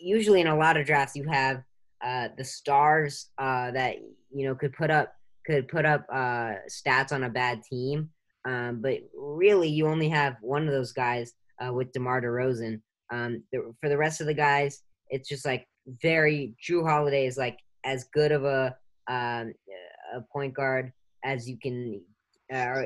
usually 0.00 0.40
in 0.40 0.48
a 0.48 0.56
lot 0.56 0.76
of 0.76 0.86
drafts 0.86 1.14
you 1.14 1.24
have 1.28 1.62
uh, 2.02 2.28
the 2.36 2.44
stars 2.44 3.30
uh, 3.38 3.70
that 3.70 3.96
you 4.34 4.46
know 4.46 4.54
could 4.54 4.72
put 4.72 4.90
up 4.90 5.14
could 5.46 5.68
put 5.68 5.84
up 5.84 6.04
uh, 6.12 6.54
stats 6.68 7.12
on 7.12 7.24
a 7.24 7.30
bad 7.30 7.62
team. 7.62 8.10
Um, 8.44 8.80
but 8.82 8.98
really, 9.16 9.68
you 9.68 9.86
only 9.86 10.08
have 10.08 10.36
one 10.40 10.66
of 10.66 10.72
those 10.72 10.92
guys 10.92 11.32
uh, 11.64 11.72
with 11.72 11.92
DeMar 11.92 12.22
DeRozan. 12.22 12.80
Um, 13.12 13.44
the, 13.52 13.72
for 13.80 13.88
the 13.88 13.96
rest 13.96 14.20
of 14.20 14.26
the 14.26 14.34
guys, 14.34 14.82
it's 15.10 15.28
just 15.28 15.46
like 15.46 15.66
very 16.02 16.54
Jrue 16.66 16.86
Holiday 16.88 17.26
is 17.26 17.36
like 17.36 17.58
as 17.84 18.04
good 18.12 18.32
of 18.32 18.44
a 18.44 18.74
um, 19.08 19.52
a 20.14 20.20
point 20.32 20.54
guard 20.54 20.92
as 21.24 21.48
you 21.48 21.58
can. 21.58 22.00
Uh, 22.52 22.82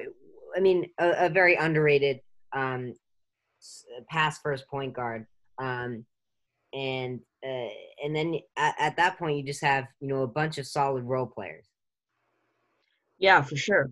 I 0.57 0.61
mean, 0.61 0.89
a, 0.99 1.27
a 1.27 1.29
very 1.29 1.57
underrated 1.57 2.21
um, 2.53 2.95
pass 4.09 4.39
first 4.41 4.69
point 4.69 4.95
guard. 4.95 5.27
Um, 5.59 6.05
and 6.73 7.21
uh, 7.45 7.69
and 8.05 8.15
then 8.15 8.39
at, 8.57 8.75
at, 8.79 8.97
that 8.97 9.19
point, 9.19 9.39
you 9.39 9.45
just 9.45 9.62
have 9.62 9.87
you 10.01 10.09
know 10.09 10.23
a 10.23 10.27
bunch 10.27 10.59
of 10.59 10.67
solid 10.67 11.05
role 11.05 11.27
players. 11.27 11.67
Yeah, 13.19 13.43
for 13.43 13.57
sure. 13.57 13.91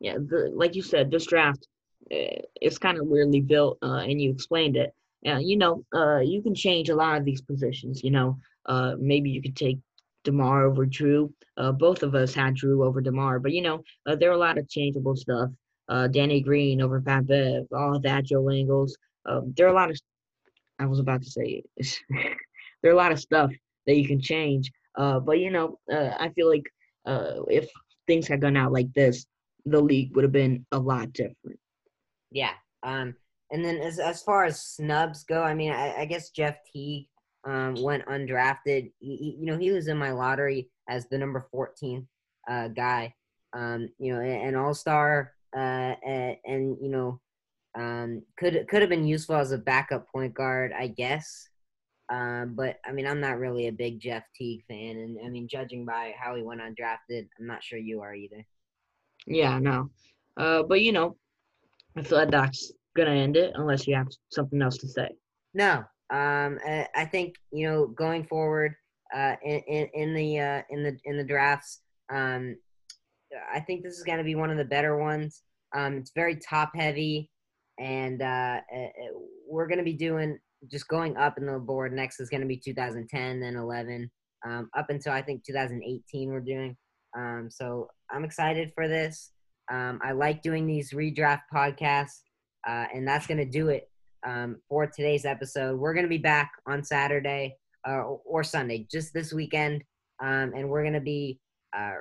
Yeah, 0.00 0.14
the, 0.14 0.50
like 0.54 0.74
you 0.74 0.82
said, 0.82 1.10
this 1.10 1.26
draft 1.26 1.68
uh, 2.12 2.42
it's 2.60 2.78
kind 2.78 2.98
of 2.98 3.06
weirdly 3.06 3.40
built, 3.40 3.78
uh, 3.82 3.98
and 3.98 4.20
you 4.20 4.30
explained 4.30 4.76
it. 4.76 4.92
Yeah, 5.22 5.38
you 5.38 5.56
know, 5.56 5.84
uh, 5.94 6.18
you 6.18 6.42
can 6.42 6.54
change 6.54 6.90
a 6.90 6.96
lot 6.96 7.16
of 7.16 7.24
these 7.24 7.40
positions. 7.40 8.02
You 8.02 8.10
know, 8.10 8.38
uh, 8.66 8.94
maybe 8.98 9.30
you 9.30 9.40
could 9.40 9.56
take 9.56 9.78
Demar 10.24 10.64
over 10.64 10.86
Jrue. 10.86 11.32
Uh, 11.56 11.72
both 11.72 12.02
of 12.02 12.14
us 12.14 12.34
had 12.34 12.56
Jrue 12.56 12.84
over 12.84 13.00
Demar, 13.00 13.38
but 13.38 13.52
you 13.52 13.62
know 13.62 13.82
uh, 14.06 14.16
there 14.16 14.30
are 14.30 14.34
a 14.34 14.38
lot 14.38 14.58
of 14.58 14.68
changeable 14.68 15.16
stuff. 15.16 15.50
Uh, 15.88 16.08
Danny 16.08 16.40
Green 16.40 16.80
over 16.80 17.00
Pat 17.00 17.26
Bev, 17.26 17.66
all 17.72 18.00
that. 18.00 18.24
Joe 18.24 18.50
Ingles. 18.50 18.96
Um, 19.26 19.52
there 19.56 19.66
are 19.66 19.70
a 19.70 19.74
lot 19.74 19.90
of. 19.90 20.00
I 20.78 20.86
was 20.86 20.98
about 20.98 21.22
to 21.22 21.30
say 21.30 21.62
there 22.10 22.90
are 22.90 22.94
a 22.94 22.96
lot 22.96 23.12
of 23.12 23.20
stuff 23.20 23.52
that 23.86 23.96
you 23.96 24.08
can 24.08 24.20
change. 24.20 24.72
Uh, 24.96 25.20
but 25.20 25.38
you 25.38 25.50
know, 25.50 25.78
uh, 25.92 26.14
I 26.18 26.30
feel 26.30 26.48
like 26.48 26.64
uh, 27.06 27.42
if 27.48 27.68
things 28.06 28.26
had 28.26 28.40
gone 28.40 28.56
out 28.56 28.72
like 28.72 28.92
this, 28.94 29.26
the 29.66 29.80
league 29.80 30.14
would 30.16 30.24
have 30.24 30.32
been 30.32 30.66
a 30.72 30.78
lot 30.78 31.12
different. 31.12 31.60
Yeah. 32.30 32.52
Um. 32.82 33.14
And 33.50 33.64
then 33.64 33.76
as 33.76 33.98
as 33.98 34.22
far 34.22 34.44
as 34.44 34.64
snubs 34.64 35.24
go, 35.24 35.42
I 35.42 35.54
mean, 35.54 35.70
I, 35.70 36.00
I 36.00 36.04
guess 36.06 36.30
Jeff 36.30 36.56
Teague 36.72 37.06
um, 37.46 37.74
went 37.82 38.06
undrafted. 38.06 38.90
He, 38.98 39.36
you 39.38 39.46
know, 39.46 39.58
he 39.58 39.70
was 39.72 39.88
in 39.88 39.98
my 39.98 40.12
lottery 40.12 40.70
as 40.88 41.06
the 41.08 41.18
number 41.18 41.46
14 41.50 42.06
uh, 42.48 42.68
guy. 42.68 43.14
Um, 43.52 43.88
you 43.98 44.12
know, 44.12 44.20
an 44.20 44.56
all 44.56 44.74
star, 44.74 45.32
uh, 45.56 45.94
and, 46.04 46.36
and, 46.44 46.76
you 46.80 46.88
know, 46.88 47.20
um, 47.76 48.22
could 48.36 48.66
could 48.68 48.82
have 48.82 48.88
been 48.88 49.06
useful 49.06 49.36
as 49.36 49.52
a 49.52 49.58
backup 49.58 50.08
point 50.10 50.34
guard, 50.34 50.72
I 50.76 50.88
guess. 50.88 51.48
Um, 52.12 52.54
but 52.54 52.78
I 52.84 52.92
mean, 52.92 53.06
I'm 53.06 53.20
not 53.20 53.38
really 53.38 53.68
a 53.68 53.72
big 53.72 54.00
Jeff 54.00 54.24
Teague 54.34 54.64
fan, 54.68 54.96
and 54.98 55.18
I 55.24 55.28
mean, 55.28 55.48
judging 55.48 55.84
by 55.84 56.14
how 56.18 56.34
he 56.34 56.42
went 56.42 56.60
undrafted, 56.60 57.28
I'm 57.38 57.46
not 57.46 57.64
sure 57.64 57.78
you 57.78 58.02
are 58.02 58.14
either. 58.14 58.44
Yeah, 59.26 59.58
no. 59.58 59.90
Uh, 60.36 60.62
but 60.62 60.82
you 60.82 60.92
know, 60.92 61.16
I 61.96 62.02
feel 62.02 62.18
like 62.18 62.30
that's 62.30 62.72
gonna 62.96 63.10
end 63.10 63.36
it 63.36 63.52
unless 63.54 63.86
you 63.86 63.94
have 63.94 64.08
something 64.30 64.60
else 64.60 64.78
to 64.78 64.88
say. 64.88 65.08
No, 65.54 65.84
um, 66.10 66.58
I 66.94 67.04
think 67.10 67.36
you 67.50 67.68
know 67.68 67.86
going 67.86 68.24
forward 68.24 68.74
uh, 69.14 69.36
in, 69.44 69.60
in, 69.60 69.88
in 69.94 70.14
the 70.14 70.38
uh, 70.38 70.62
in 70.70 70.82
the 70.82 70.96
in 71.04 71.16
the 71.16 71.24
drafts, 71.24 71.80
um, 72.12 72.56
I 73.52 73.60
think 73.60 73.82
this 73.82 73.96
is 73.96 74.04
going 74.04 74.18
to 74.18 74.24
be 74.24 74.34
one 74.34 74.50
of 74.50 74.56
the 74.56 74.64
better 74.64 74.96
ones. 74.96 75.42
Um, 75.74 75.96
it's 75.96 76.12
very 76.14 76.36
top 76.36 76.72
heavy, 76.74 77.30
and 77.78 78.20
uh, 78.22 78.60
we're 79.48 79.66
going 79.66 79.78
to 79.78 79.84
be 79.84 79.94
doing 79.94 80.38
just 80.70 80.88
going 80.88 81.16
up 81.16 81.38
in 81.38 81.46
the 81.46 81.58
board. 81.58 81.92
Next 81.92 82.20
is 82.20 82.28
going 82.28 82.40
to 82.40 82.46
be 82.46 82.56
2010, 82.56 83.40
then 83.40 83.56
11, 83.56 84.10
um, 84.46 84.70
up 84.76 84.86
until 84.88 85.12
I 85.12 85.22
think 85.22 85.44
2018. 85.44 86.28
We're 86.28 86.40
doing. 86.40 86.76
Um, 87.16 87.48
so 87.50 87.88
I'm 88.10 88.24
excited 88.24 88.72
for 88.74 88.88
this. 88.88 89.30
Um, 89.70 90.00
I 90.02 90.12
like 90.12 90.42
doing 90.42 90.66
these 90.66 90.92
redraft 90.92 91.42
podcasts, 91.52 92.20
uh, 92.68 92.86
and 92.94 93.06
that's 93.06 93.26
going 93.26 93.38
to 93.38 93.44
do 93.44 93.68
it 93.68 93.88
um, 94.24 94.56
for 94.68 94.86
today's 94.86 95.24
episode. 95.24 95.78
We're 95.78 95.94
going 95.94 96.04
to 96.04 96.10
be 96.10 96.18
back 96.18 96.52
on 96.66 96.82
Saturday 96.82 97.56
uh, 97.86 98.02
or 98.24 98.42
Sunday, 98.42 98.86
just 98.90 99.12
this 99.12 99.32
weekend, 99.32 99.82
um, 100.22 100.52
and 100.54 100.68
we're 100.68 100.82
going 100.82 100.94
to 100.94 101.00
be 101.00 101.38
uh, 101.76 101.94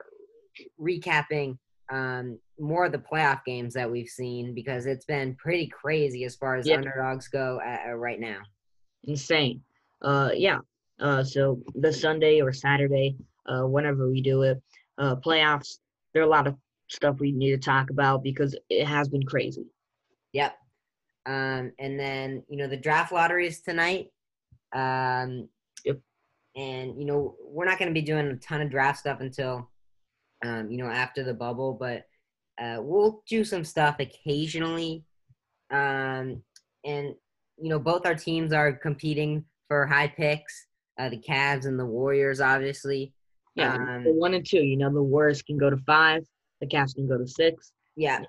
recapping 0.80 1.58
um, 1.92 2.40
more 2.60 2.86
of 2.86 2.92
the 2.92 2.98
playoff 2.98 3.44
games 3.46 3.74
that 3.74 3.90
we've 3.90 4.08
seen 4.08 4.54
because 4.54 4.86
it's 4.86 5.06
been 5.06 5.36
pretty 5.36 5.68
crazy 5.68 6.24
as 6.24 6.36
far 6.36 6.56
as 6.56 6.68
yeah. 6.68 6.76
underdogs 6.76 7.28
go 7.28 7.60
uh, 7.66 7.90
uh, 7.90 7.94
right 7.94 8.20
now. 8.20 8.40
Insane. 9.04 9.62
Uh, 10.02 10.32
yeah. 10.34 10.60
Uh, 11.00 11.24
so 11.24 11.60
the 11.76 11.92
Sunday 11.92 12.42
or 12.42 12.54
Saturday, 12.54 13.18
uh, 13.48 13.64
whenever 13.68 14.10
we 14.10 14.22
do 14.22 14.44
it, 14.44 14.62
uh, 14.98 15.16
playoffs. 15.16 15.80
There 16.14 16.22
are 16.22 16.26
a 16.26 16.30
lot 16.30 16.48
of 16.48 16.56
stuff 16.90 17.20
we 17.20 17.32
need 17.32 17.52
to 17.52 17.58
talk 17.58 17.90
about 17.90 18.24
because 18.24 18.56
it 18.70 18.86
has 18.86 19.10
been 19.10 19.24
crazy. 19.24 19.66
Yep. 20.34 20.56
Um, 21.26 21.72
and 21.80 22.00
then 22.00 22.44
you 22.50 22.58
know 22.58 22.68
the 22.68 22.78
draft 22.78 23.12
lottery 23.12 23.48
is 23.48 23.62
tonight. 23.62 24.08
Um, 24.74 25.50
yep. 25.86 26.00
And 26.56 27.00
you 27.00 27.06
know 27.06 27.36
we're 27.42 27.66
not 27.66 27.80
going 27.80 27.90
to 27.90 27.94
be 27.94 28.06
doing 28.06 28.28
a 28.28 28.36
ton 28.36 28.62
of 28.62 28.70
draft 28.70 29.00
stuff 29.00 29.20
until 29.22 29.70
um, 30.46 30.70
you 30.72 30.78
know 30.78 30.90
after 30.90 31.24
the 31.24 31.34
bubble, 31.34 31.74
but 31.80 32.04
uh, 32.62 32.78
we'll 32.82 33.24
do 33.28 33.44
some 33.44 33.64
stuff 33.64 33.98
occasionally. 34.00 35.04
Um, 35.72 36.44
and 36.86 37.16
you 37.58 37.70
know, 37.70 37.80
both 37.80 38.06
our 38.06 38.16
teams 38.16 38.54
are 38.54 38.74
competing 38.74 39.46
for 39.68 39.86
high 39.88 40.08
picks. 40.08 40.68
Uh, 41.00 41.10
the 41.10 41.18
Cavs 41.18 41.66
and 41.66 41.80
the 41.80 41.86
Warriors, 41.86 42.40
obviously. 42.42 43.14
Yeah, 43.56 43.74
Um, 43.76 44.04
one 44.06 44.34
and 44.34 44.46
two. 44.46 44.62
You 44.62 44.78
know, 44.78 44.92
the 44.92 45.02
Warriors 45.02 45.42
can 45.42 45.58
go 45.58 45.70
to 45.70 45.78
five. 45.78 46.24
The 46.62 46.68
Cavs 46.68 46.96
can 46.96 47.08
go 47.08 47.18
to 47.18 47.28
six. 47.28 47.72
Yeah, 47.96 48.22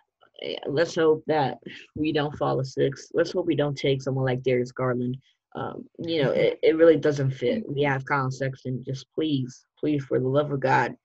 Let's 0.67 0.95
hope 0.95 1.23
that 1.27 1.59
we 1.95 2.13
don't 2.13 2.37
fall 2.37 2.59
to 2.59 2.65
six. 2.65 3.09
Let's 3.15 3.33
hope 3.33 3.47
we 3.47 3.57
don't 3.57 3.77
take 3.77 4.03
someone 4.03 4.25
like 4.25 4.43
Darius 4.43 4.73
Garland. 4.73 5.17
Um, 5.57 5.85
you 5.99 6.23
know, 6.23 6.33
it, 6.33 6.59
it 6.63 6.77
really 6.77 6.97
doesn't 6.97 7.31
fit. 7.31 7.63
We 7.69 7.83
have 7.83 8.05
Collin 8.05 8.31
Sexton. 8.31 8.83
Just 8.85 9.07
please, 9.15 9.67
please, 9.79 10.05
for 10.05 10.19
the 10.19 10.27
love 10.27 10.51
of 10.51 10.61
God, 10.61 10.97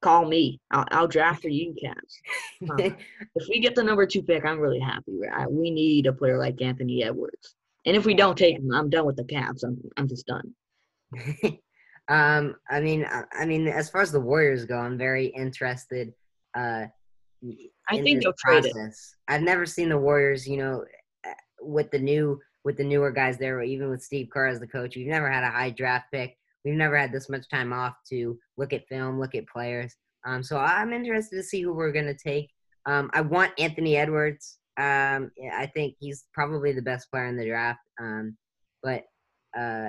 call 0.00 0.24
me. 0.24 0.60
I'll, 0.70 0.86
I'll 0.90 1.08
draft 1.08 1.42
for 1.42 1.48
you, 1.48 1.74
Cavs. 1.82 2.14
Uh, 2.70 2.90
if 3.36 3.48
we 3.48 3.58
get 3.58 3.74
the 3.74 3.82
number 3.82 4.04
two 4.04 4.22
pick, 4.22 4.44
I'm 4.44 4.60
really 4.60 4.78
happy. 4.78 5.20
I, 5.32 5.46
we 5.46 5.70
need 5.70 6.06
a 6.06 6.12
player 6.12 6.36
like 6.36 6.60
Anthony 6.60 7.02
Edwards. 7.02 7.54
And 7.86 7.96
if 7.96 8.04
we 8.04 8.12
don't 8.12 8.36
take 8.36 8.58
him, 8.58 8.70
I'm 8.74 8.90
done 8.90 9.06
with 9.06 9.16
the 9.16 9.24
Cavs. 9.24 9.64
I'm, 9.64 9.80
I'm 9.96 10.06
just 10.06 10.26
done. 10.26 10.54
um, 12.08 12.54
I 12.68 12.80
mean, 12.80 13.06
I, 13.06 13.22
I 13.32 13.46
mean, 13.46 13.66
as 13.66 13.88
far 13.88 14.02
as 14.02 14.12
the 14.12 14.20
Warriors 14.20 14.66
go, 14.66 14.76
I'm 14.76 14.98
very 14.98 15.28
interested. 15.28 16.12
Uh, 16.54 16.86
I 17.90 18.02
think 18.02 18.18
this 18.18 18.24
they'll 18.24 18.34
trade 18.38 18.64
it. 18.64 18.94
I've 19.28 19.42
never 19.42 19.66
seen 19.66 19.88
the 19.88 19.98
Warriors, 19.98 20.46
you 20.46 20.56
know, 20.56 20.84
uh, 21.26 21.32
with 21.60 21.90
the 21.90 21.98
new 21.98 22.38
with 22.64 22.76
the 22.76 22.84
newer 22.84 23.10
guys 23.10 23.38
there, 23.38 23.58
or 23.58 23.62
even 23.62 23.88
with 23.90 24.02
Steve 24.02 24.28
Kerr 24.30 24.46
as 24.46 24.60
the 24.60 24.66
coach. 24.66 24.96
We've 24.96 25.06
never 25.06 25.30
had 25.30 25.44
a 25.44 25.50
high 25.50 25.70
draft 25.70 26.06
pick. 26.12 26.36
We've 26.64 26.74
never 26.74 26.96
had 26.96 27.10
this 27.12 27.30
much 27.30 27.48
time 27.48 27.72
off 27.72 27.94
to 28.10 28.38
look 28.58 28.72
at 28.72 28.86
film, 28.88 29.18
look 29.18 29.34
at 29.34 29.46
players. 29.48 29.96
Um, 30.26 30.42
so 30.42 30.58
I'm 30.58 30.92
interested 30.92 31.36
to 31.36 31.42
see 31.42 31.62
who 31.62 31.72
we're 31.72 31.92
gonna 31.92 32.14
take. 32.14 32.50
Um, 32.86 33.10
I 33.14 33.22
want 33.22 33.52
Anthony 33.58 33.96
Edwards. 33.96 34.58
Um, 34.76 35.30
I 35.52 35.70
think 35.74 35.96
he's 35.98 36.24
probably 36.32 36.72
the 36.72 36.82
best 36.82 37.10
player 37.10 37.26
in 37.26 37.36
the 37.36 37.46
draft. 37.46 37.80
Um, 38.00 38.36
but 38.82 39.04
uh, 39.56 39.88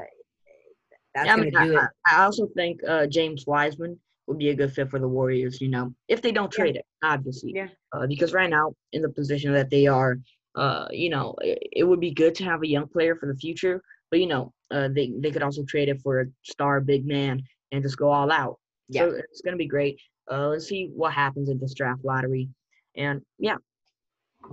that's 1.14 1.26
Yeah, 1.26 1.34
I, 1.34 1.36
gonna 1.36 1.44
mean, 1.44 1.56
I, 1.56 1.66
do 1.68 1.78
it. 1.78 1.90
I 2.08 2.16
I 2.16 2.24
also 2.24 2.48
think 2.56 2.80
uh, 2.88 3.08
James 3.08 3.46
Wiseman 3.46 4.00
would 4.28 4.38
be 4.38 4.50
a 4.50 4.56
good 4.56 4.72
fit 4.74 4.90
for 4.90 5.00
the 5.00 5.08
Warriors. 5.08 5.60
You 5.62 5.70
know, 5.70 5.94
if 6.08 6.22
they 6.22 6.32
don't 6.32 6.54
Yeah. 6.54 6.64
trade 6.64 6.76
it, 6.78 6.86
obviously. 7.04 7.54
Yeah. 7.56 7.70
Uh, 7.94 8.08
because 8.08 8.34
right 8.34 8.50
now, 8.50 8.74
in 8.94 9.02
the 9.02 9.10
position 9.10 9.54
that 9.54 9.70
they 9.70 9.88
are, 9.88 10.18
uh, 10.56 10.88
you 10.92 11.10
know, 11.10 11.36
it, 11.42 11.60
it 11.72 11.84
would 11.84 12.00
be 12.00 12.12
good 12.12 12.36
to 12.36 12.44
have 12.44 12.62
a 12.64 12.68
young 12.68 12.88
player 12.88 13.16
for 13.16 13.28
the 13.32 13.36
future. 13.38 13.82
But 14.10 14.20
you 14.20 14.28
know, 14.28 14.54
uh, 14.72 14.90
they 14.94 15.14
they 15.20 15.32
could 15.32 15.44
also 15.44 15.64
trade 15.64 15.90
it 15.90 16.02
for 16.02 16.22
a 16.22 16.26
star 16.44 16.82
big 16.82 17.06
man 17.06 17.42
and 17.72 17.82
just 17.84 17.98
go 17.98 18.10
all 18.12 18.32
out. 18.32 18.58
Yeah. 18.90 19.02
So 19.04 19.16
it's 19.16 19.42
gonna 19.42 19.58
be 19.58 19.68
great. 19.68 20.00
Uh, 20.30 20.48
let's 20.50 20.68
see 20.68 20.90
what 20.94 21.14
happens 21.14 21.50
in 21.50 21.60
this 21.60 21.74
draft 21.74 22.04
lottery. 22.06 22.48
And 22.96 23.22
yeah, 23.40 23.56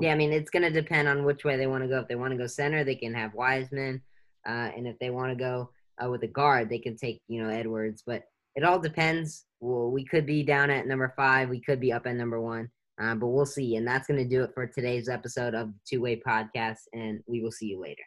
Yeah, 0.01 0.13
I 0.13 0.15
mean, 0.17 0.33
it's 0.33 0.51
going 0.51 0.63
to 0.63 0.71
depend 0.71 1.09
on 1.09 1.25
which 1.25 1.45
way 1.45 1.57
they 1.57 1.67
want 1.67 1.83
to 1.85 1.89
go. 1.89 2.01
If 2.01 2.09
they 2.09 2.15
want 2.15 2.33
to 2.33 2.37
go 2.39 2.47
center, 2.47 2.85
they 2.85 2.95
can 2.95 3.15
have 3.15 3.35
Wiseman, 3.35 4.01
uh, 4.47 4.71
and 4.77 4.87
if 4.87 4.99
they 4.99 5.11
want 5.11 5.31
to 5.31 5.37
go 5.37 5.71
uh, 6.03 6.09
with 6.11 6.23
a 6.23 6.29
guard, 6.29 6.69
they 6.69 6.79
can 6.79 6.97
take 6.97 7.21
you 7.29 7.43
know 7.43 7.49
Edwards. 7.49 8.03
But 8.07 8.25
it 8.55 8.65
all 8.65 8.79
depends. 8.79 9.45
Well, 9.61 9.91
we 9.91 10.05
could 10.05 10.27
be 10.27 10.43
down 10.43 10.71
at 10.71 10.87
number 10.87 11.13
five. 11.17 11.49
We 11.49 11.61
could 11.61 11.81
be 11.81 11.93
up 11.93 12.07
at 12.07 12.17
number 12.17 12.41
one. 12.41 12.69
Uh, 13.01 13.15
but 13.15 13.29
we'll 13.29 13.47
see. 13.47 13.77
And 13.77 13.87
that's 13.87 14.09
going 14.09 14.19
to 14.19 14.29
do 14.29 14.43
it 14.43 14.51
for 14.55 14.67
today's 14.67 15.09
episode 15.09 15.55
of 15.55 15.69
the 15.69 15.79
Two 15.89 16.01
Way 16.01 16.21
Podcast. 16.27 16.79
And 16.93 17.21
we 17.27 17.41
will 17.41 17.53
see 17.53 17.67
you 17.67 17.81
later. 17.81 18.03